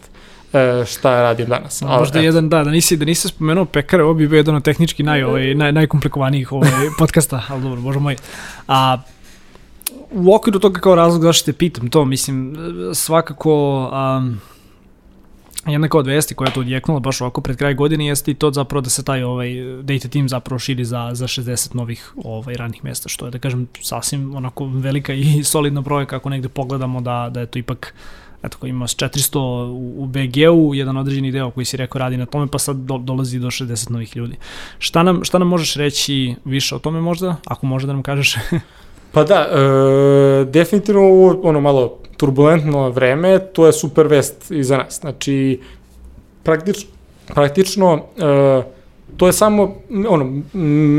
[0.52, 1.82] uh, šta radim danas.
[1.82, 2.24] A, možda eto.
[2.24, 5.22] jedan, da, da nisi, da nisi spomenuo pekare, ovo bi bio jedan od tehnički naj,
[5.22, 8.16] ovaj, naj, najkomplikovanijih ovaj, podcasta, ali dobro, bože moj.
[8.68, 8.98] A,
[10.10, 12.56] u okviru toga kao razlog zašto te pitam to, mislim,
[12.94, 13.82] svakako
[14.18, 14.40] um,
[15.66, 18.34] jedna kao od vesti koja je to odjeknula baš ovako pred kraj godine jeste i
[18.34, 22.54] to zapravo da se taj ovaj data team zapravo širi za, za 60 novih ovaj,
[22.54, 27.00] radnih mesta, što je da kažem sasvim onako velika i solidna brojka ako negde pogledamo
[27.00, 27.94] da, da je to ipak
[28.42, 32.26] eto ko ima 400 u, u BG-u, jedan određeni deo koji si rekao radi na
[32.26, 34.36] tome, pa sad do, dolazi do 60 novih ljudi.
[34.78, 38.36] Šta nam, šta nam možeš reći više o tome možda, ako može da nam kažeš?
[39.14, 44.76] pa da, e, definitivno ovo ono malo turbulentno vreme, to je super vest i za
[44.76, 45.00] nas.
[45.00, 45.60] Znači,
[46.42, 46.90] praktično,
[47.26, 48.62] praktično e,
[49.16, 49.74] to je samo,
[50.08, 50.42] ono,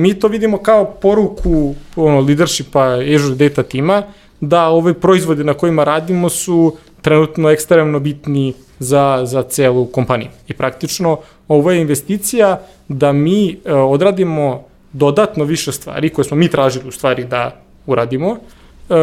[0.02, 2.84] mi to vidimo kao poruku ono, leadershipa
[3.16, 4.04] Azure Data tima,
[4.40, 10.30] da ove proizvode na kojima radimo su trenutno ekstremno bitni za, za celu kompaniju.
[10.48, 14.64] I praktično ovo je investicija da mi e, odradimo
[14.94, 18.38] dodatno više stvari koje smo mi tražili u stvari da uradimo,
[18.90, 18.96] e,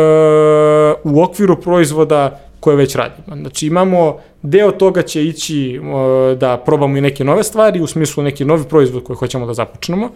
[1.05, 3.37] u okviru proizvoda koje već radimo.
[3.37, 8.22] Znači imamo, deo toga će ići e, da probamo i neke nove stvari, u smislu
[8.22, 10.11] neki novi proizvod koje hoćemo da započnemo,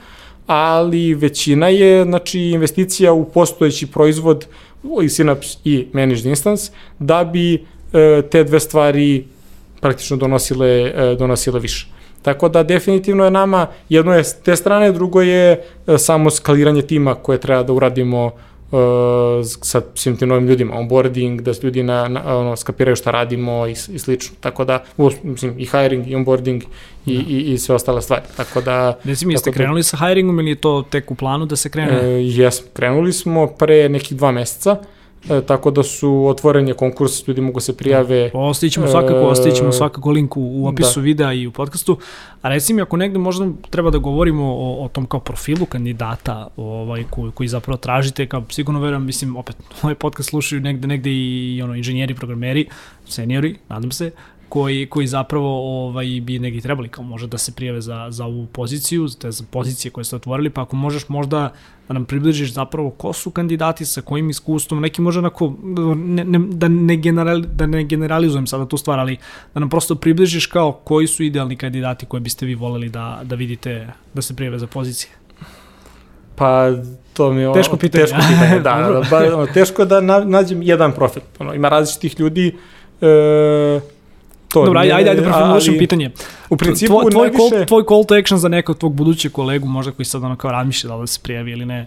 [0.47, 4.47] ali većina je znači, investicija u postojeći proizvod
[4.85, 9.25] i Synapse i Managed Instance da bi e, te dve stvari
[9.81, 11.87] praktično donosile, donosile više.
[12.23, 15.62] Tako da definitivno je nama, jedno je s te strane, drugo je
[15.99, 18.31] samo skaliranje tima koje treba da uradimo
[19.62, 23.71] sa svim tim novim ljudima, onboarding, da ljudi na, na, ono, skapiraju šta radimo i,
[23.71, 24.37] i slično.
[24.41, 26.62] Tako da, u, mislim, i hiring, i onboarding
[27.07, 27.23] i, da.
[27.29, 28.23] i, i sve ostale stvari.
[28.37, 28.99] Tako da...
[29.05, 31.71] Reci mi, jeste da- krenuli sa hiringom ili je to tek u planu da se
[31.71, 32.01] krene?
[32.03, 34.73] E, jesmo, krenuli smo pre nekih dva meseca.
[34.73, 34.96] Uh,
[35.31, 38.31] E, tako da su otvoren je konkurs, ljudi mogu se prijave.
[38.33, 38.39] Da.
[38.39, 41.05] Ostavit ćemo svakako, e, ostavit ćemo svakako link u, u opisu da.
[41.05, 41.99] videa i u podcastu.
[42.43, 46.49] A reci mi, ako negde možda treba da govorimo o, o tom kao profilu kandidata
[46.57, 51.11] ovaj, koji, koji zapravo tražite, kao sigurno verujem, mislim, opet, ovaj podcast slušaju negde, negde
[51.11, 52.68] i ono, inženjeri, programeri,
[53.09, 54.11] seniori, nadam se,
[54.49, 58.47] koji, koji zapravo ovaj, bi neki trebali kao može da se prijave za, za ovu
[58.47, 61.53] poziciju, te za pozicije koje ste otvorili, pa ako možeš možda
[61.89, 65.55] da nam približiš zapravo ko su kandidati, sa kojim iskustvom, neki možda onako,
[65.97, 69.17] ne, ne, da, ne generali, da ne generalizujem sada tu stvar, ali
[69.55, 73.35] da nam prosto približiš kao koji su idealni kandidati koje biste vi voleli da, da
[73.35, 75.13] vidite da se prijave za pozicije.
[76.37, 76.71] Pa
[77.13, 78.05] to mi je teško pitanje.
[78.05, 81.23] Teško pitanje, da, da, ba, ono, teško da nađem jedan profil.
[81.39, 82.57] Ono, ima različitih ljudi,
[83.01, 83.81] e,
[84.49, 84.65] to.
[84.65, 86.11] Dobro, ajde, ajde, ajde preformulišem pitanje.
[86.51, 87.49] U principu tvoj, tvoj, najviše...
[87.51, 90.51] call, tvoj call to action za nekog tvog budućeg kolegu, možda koji sad ono kao
[90.51, 91.87] razmišlja da li da se prijavi ili ne?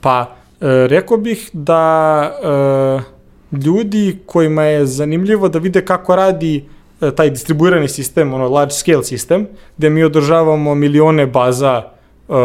[0.00, 6.64] Pa, e, rekao bih da e, ljudi kojima je zanimljivo da vide kako radi
[7.00, 11.82] e, taj distribuirani sistem, ono large scale sistem, gde mi održavamo milione baza
[12.30, 12.36] uh,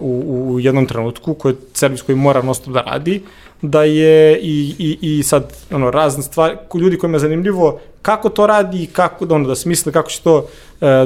[0.00, 3.22] u, u jednom trenutku, koji je servis koji mora nostop da radi,
[3.62, 8.46] da je i, i, i sad ono, razne stvari, ljudi kojima je zanimljivo kako to
[8.46, 10.46] radi i kako, ono, da smisle kako će to uh,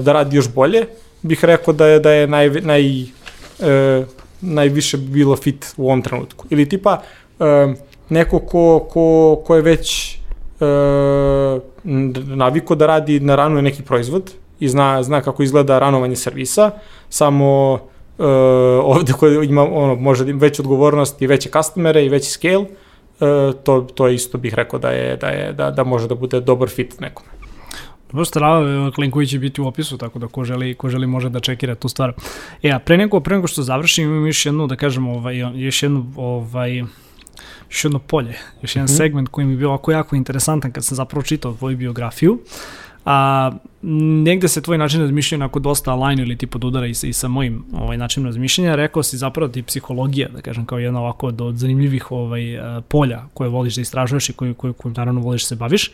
[0.03, 0.87] da radi još bolje,
[1.23, 4.07] bih rekao da je, da je naj, naj, uh,
[4.41, 6.47] najviše bilo fit u ovom trenutku.
[6.51, 7.03] Ili tipa
[7.39, 7.47] uh,
[8.09, 10.19] neko ko, ko, ko je već
[10.61, 11.63] uh,
[12.37, 16.71] naviko da radi na ranuje neki proizvod i zna, zna kako izgleda ranovanje servisa,
[17.09, 18.27] samo uh,
[18.85, 22.65] ovde koji ima ono, može da ima veću odgovornost i veće customere i veći scale,
[23.65, 26.69] to, to isto bih rekao da, je, da, je, da, da može da bude dobar
[26.69, 27.29] fit nekome.
[28.11, 31.41] Dobro strava, linkovi će biti u opisu, tako da ko želi, ko želi može da
[31.41, 32.13] čekira tu stvar.
[32.63, 35.83] E, a pre nego, pre nego što završim, imam još jednu, da kažem, ovaj, još
[35.83, 36.79] jednu, ovaj,
[37.71, 38.97] još jedno polje, još jedan mm -hmm.
[38.97, 42.39] segment koji mi je bio ovako jako interesantan kad sam zapravo čitao tvoju biografiju.
[43.05, 43.51] A
[44.25, 47.29] negde se tvoj način razmišljanja ako dosta align ili ti podudara i sa, i sa
[47.29, 51.41] mojim ovaj, načinom razmišljanja, rekao si zapravo ti psihologija, da kažem, kao jedna ovako od,
[51.41, 52.43] od zanimljivih ovaj,
[52.89, 55.91] polja koje voliš da istražuješ i koju, koju, koju naravno voliš da se baviš.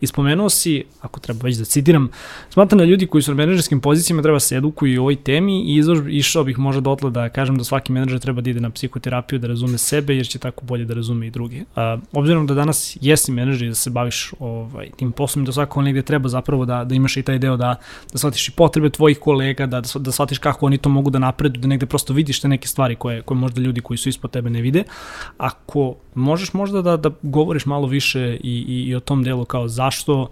[0.00, 2.08] I spomenuo si, ako treba već da citiram,
[2.50, 5.76] smatram da ljudi koji su na menadžerskim pozicijama treba se edukuju u ovoj temi i
[5.76, 9.38] izlož, išao bih možda dotle da kažem da svaki menadžer treba da ide na psihoterapiju
[9.38, 11.64] da razume sebe jer će tako bolje da razume i drugi.
[11.76, 15.82] A, obzirom da danas jesi menadžer i da se baviš ovaj, tim poslom da svako
[15.82, 17.74] negde treba zapravo da, da imaš i taj deo da,
[18.12, 21.60] da shvatiš i potrebe tvojih kolega, da, da shvatiš kako oni to mogu da napredu,
[21.60, 24.50] da negde prosto vidiš te neke stvari koje, koje možda ljudi koji su ispod tebe
[24.50, 24.84] ne vide.
[25.38, 29.68] Ako možeš možda da, da govoriš malo više i, i, i o tom delu kao
[29.68, 30.28] zašto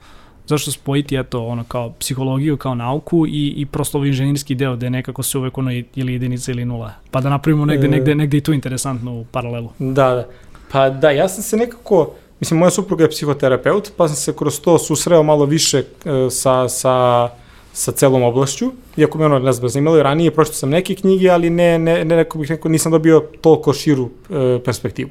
[0.47, 4.91] zašto spojiti eto ono kao psihologiju kao nauku i i prosto ovaj inženjerski deo gde
[4.91, 6.93] nekako se uvek ono ili jedinica ili nula.
[7.11, 7.91] Pa da napravimo negde e...
[7.91, 9.71] negde negde i tu interesantno u paralelu.
[9.79, 10.29] Da, da.
[10.73, 12.15] Pa da, ja sam se nekako
[12.45, 15.85] Mislim, moja supruga je psihoterapeut, pa sam se kroz to susreo malo više e,
[16.31, 17.29] sa, sa,
[17.73, 21.31] sa celom oblašću, iako me ono, ne znam, zanimalo i ranije, pročito sam neke knjige,
[21.31, 25.11] ali ne, ne, ne neko bih neko, nisam dobio toliko širu e, perspektivu.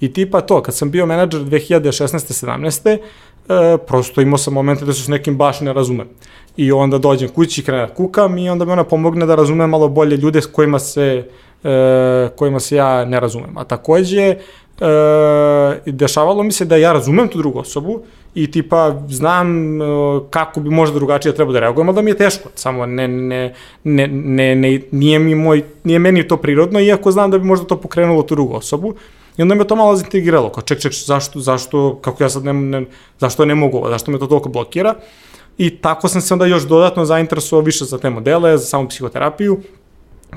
[0.00, 2.46] I tipa to, kad sam bio menadžer 2016.
[2.46, 2.98] 17.
[3.48, 6.08] E, prosto imao sam momente da se s nekim baš ne razumem.
[6.56, 9.88] I onda dođem kući, krene da kukam i onda mi ona pomogne da razumem malo
[9.88, 11.28] bolje ljude s kojima se,
[12.36, 13.58] kojima se ja ne razumem.
[13.58, 14.36] A takođe,
[14.80, 18.00] e, dešavalo mi se da ja razumem tu drugu osobu
[18.34, 19.84] i tipa znam e,
[20.30, 23.54] kako bi možda drugačije treba da reagujem, ali da mi je teško, samo ne, ne,
[23.84, 27.66] ne, ne, ne, nije, mi moj, nije meni to prirodno, iako znam da bi možda
[27.66, 28.94] to pokrenulo tu drugu osobu.
[29.36, 32.52] I onda me to malo zaintegriralo, kao ček, ček, zašto, zašto, kako ja sad ne,
[32.52, 32.84] ne
[33.18, 34.94] zašto ne mogu, zašto me to toliko blokira.
[35.58, 39.60] I tako sam se onda još dodatno zainteresovao više za te modele, za samu psihoterapiju.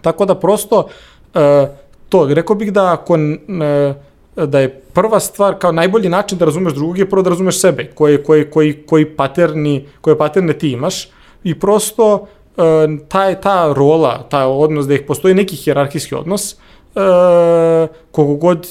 [0.01, 0.87] Tako da prosto,
[1.33, 1.67] e,
[2.09, 3.93] to, rekao bih da ako e,
[4.35, 7.85] da je prva stvar, kao najbolji način da razumeš drugog je prvo da razumeš sebe,
[7.95, 11.09] koji, koji, koji, koji paterni, koje paterne ti imaš
[11.43, 12.27] i prosto
[12.57, 12.61] e,
[13.07, 16.55] ta, ta rola, ta odnos, da ih postoji neki hjerarhijski odnos,
[16.95, 18.67] e, kogo god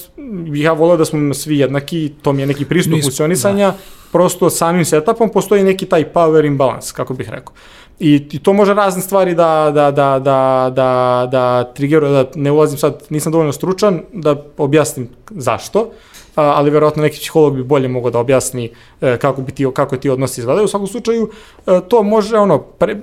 [0.53, 3.77] ja volao da smo svi jednaki, to mi je neki pristup Nismo, funkcionisanja, da.
[4.11, 7.53] prosto samim setupom postoji neki taj power imbalance, kako bih rekao.
[7.99, 12.51] I, I to može razne stvari da, da, da, da, da, da triggeruje, da ne
[12.51, 15.89] ulazim sad, nisam dovoljno stručan, da objasnim zašto,
[16.35, 20.09] ali verovatno neki psiholog bi bolje mogao da objasni e, kako bi ti kako ti
[20.09, 20.65] odnosi izgledaju.
[20.65, 21.29] U svakom slučaju
[21.67, 22.95] e, to može ono pre,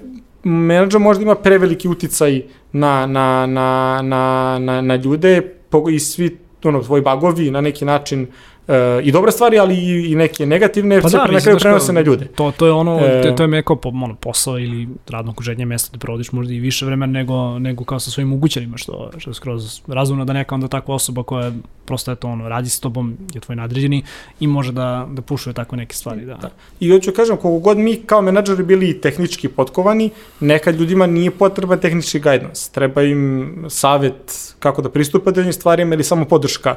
[0.42, 2.42] menadžer možda ima preveliki uticaj
[2.72, 5.54] na, na, na, na, na, na ljude
[5.92, 8.26] i svi ono, tvoji bagovi na neki način
[8.68, 11.92] e, i dobre stvari, ali i, i neke negativne, pa se da, na kraju prenose
[11.92, 12.26] na ljude.
[12.26, 15.64] To, to je ono, e, to, to je neko po, ono, posao ili radno okuženje
[15.64, 19.30] mesta da provodiš možda i više vremena nego, nego kao sa svojim ugućanima, što, što
[19.30, 21.52] je skroz razumno da neka onda takva osoba koja
[21.89, 24.03] prosto eto ono, radi s tobom, je tvoj nadređeni
[24.41, 26.24] i može da, da pušuje tako neke stvari.
[26.24, 26.34] Da.
[26.34, 26.51] da.
[26.80, 30.11] I hoću kažem, koliko god mi kao menadžeri bili tehnički potkovani,
[30.41, 32.70] nekad ljudima nije potreba tehnički guidance.
[32.72, 36.76] Treba im savet kako da pristupe tim stvarima ili samo podrška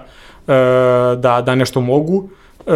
[1.18, 2.30] da, da nešto mogu
[2.68, 2.74] e,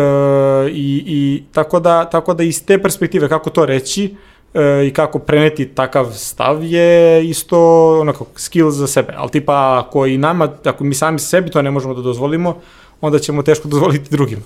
[0.72, 4.16] i, i tako, da, tako da iz te perspektive kako to reći
[4.54, 10.06] e, i kako preneti takav stav je isto onako skill za sebe, ali tipa ako
[10.06, 12.58] i nama, ako mi sami sebi to ne možemo da dozvolimo,
[13.02, 14.42] onda ćemo teško dozvoliti drugima.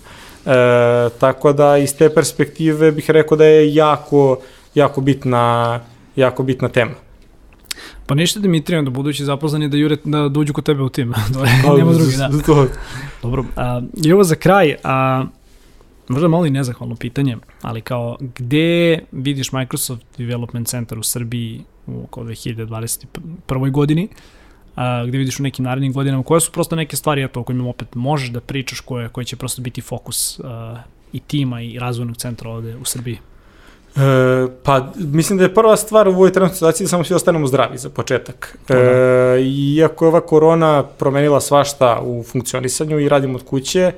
[0.46, 4.38] E, tako da iz te perspektive bih rekao da je jako,
[4.76, 5.80] jako bitna,
[6.16, 6.94] jako bitna tema.
[8.06, 11.14] Pa ništa Dimitrija, da budući zaposleni da jure da dođu kod tebe u tim.
[11.66, 12.30] pa, nema drugi, da.
[13.22, 15.26] Dobro, a, i ovo za kraj, a,
[16.10, 22.04] možda malo i nezahvalno pitanje, ali kao gde vidiš Microsoft Development Center u Srbiji u
[22.04, 23.72] oko 2021.
[23.72, 24.08] godini,
[24.76, 27.70] a, gde vidiš u nekim narednim godinama, koje su prosto neke stvari eto, o kojima
[27.70, 30.82] opet možeš da pričaš, koje, koje će prosto biti fokus a,
[31.14, 33.18] i tima i razvojnog centra ovde u Srbiji?
[33.96, 37.48] E, pa, mislim da je prva stvar u ovoj trenutnoj situaciji da samo svi ostanemo
[37.48, 38.58] zdravi za početak.
[38.70, 43.92] E, iako je ova korona promenila svašta u funkcionisanju i radimo od kuće,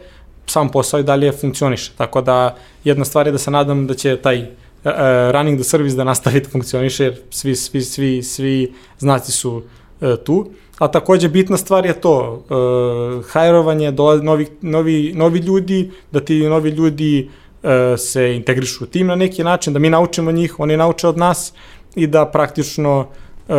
[0.45, 1.91] sam posao i dalje funkcioniše.
[1.97, 4.91] Tako da jedna stvar je da se nadam da će taj uh,
[5.31, 9.55] running the service da nastavi da funkcioniše, jer svi, svi, svi, svi znaci su
[10.01, 10.45] uh, tu.
[10.79, 16.69] A takođe bitna stvar je to, uh, hajrovanje, novi, novi, novi ljudi, da ti novi
[16.69, 17.29] ljudi
[17.63, 21.17] uh, se integrišu u tim na neki način, da mi naučimo njih, oni nauče od
[21.17, 21.53] nas
[21.95, 23.55] i da praktično uh,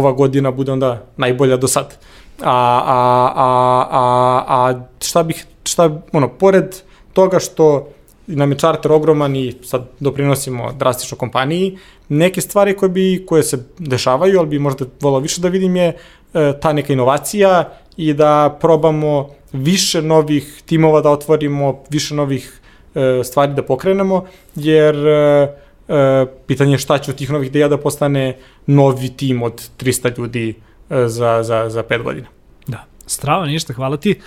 [0.00, 1.98] ova godina bude onda najbolja do sad.
[2.42, 2.50] A,
[2.84, 6.76] a, a, a, a šta bih šta, ono, pored
[7.12, 7.88] toga što
[8.26, 13.64] nam je čarter ogroman i sad doprinosimo drastično kompaniji, neke stvari koje, bi, koje se
[13.78, 15.96] dešavaju, ali bi možda volao više da vidim je
[16.34, 22.60] e, ta neka inovacija i da probamo više novih timova da otvorimo, više novih
[22.94, 25.56] e, stvari da pokrenemo, jer e,
[25.88, 28.36] e, pitanje je šta će od tih novih ideja da postane
[28.66, 30.54] novi tim od 300 ljudi
[30.90, 32.26] e, za, za, za 5 godina.
[32.66, 34.20] Da, strava, ništa, hvala ti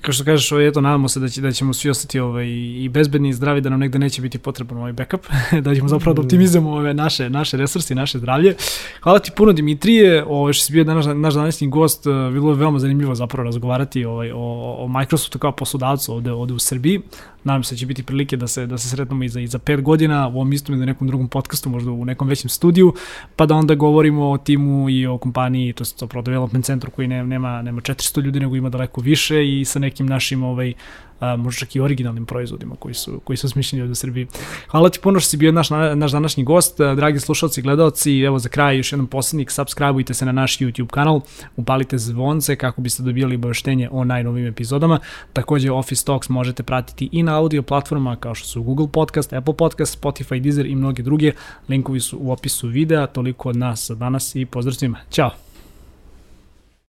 [0.00, 2.88] kao što kažeš, ovaj, eto, nadamo se da, će, da ćemo svi ostati ovaj, i
[2.92, 5.26] bezbedni i zdravi, da nam negde neće biti potreban ovaj backup,
[5.64, 8.54] da ćemo zapravo da optimizujemo ove naše, naše resursi, naše zdravlje.
[9.02, 12.56] Hvala ti puno Dimitrije, ovaj, što si bio danas, naš današnji gost, eh, bilo je
[12.56, 17.00] veoma zanimljivo zapravo razgovarati ovaj, o, o Microsoftu kao poslodavcu ovde, ovde u Srbiji.
[17.48, 19.58] Nadam se da će biti prilike da se, da se sretnemo i za, i za
[19.58, 22.94] pet godina u ovom istom ili nekom drugom podcastu, možda u nekom većem studiju,
[23.36, 27.08] pa da onda govorimo o timu i o kompaniji, to je to development centru koji
[27.08, 30.74] ne, nema, nema 400 ljudi, nego ima daleko više i sa nekim našim ovaj,
[31.20, 34.26] a, možda čak i originalnim proizvodima koji su, koji su smišljeni od u Srbiji.
[34.68, 38.38] Hvala ti puno što si bio naš, naš današnji gost, dragi slušalci i gledalci, evo
[38.38, 41.20] za kraj još jedan poslednik, subscribeujte se na naš YouTube kanal,
[41.56, 44.98] upalite zvonce kako biste dobijali obaveštenje o najnovim epizodama.
[45.32, 49.56] Takođe Office Talks možete pratiti i na audio platformama kao što su Google Podcast, Apple
[49.56, 51.32] Podcast, Spotify, Deezer i mnoge druge.
[51.68, 54.98] Linkovi su u opisu videa, toliko od nas za danas i pozdrav svima.
[55.10, 55.47] Ćao!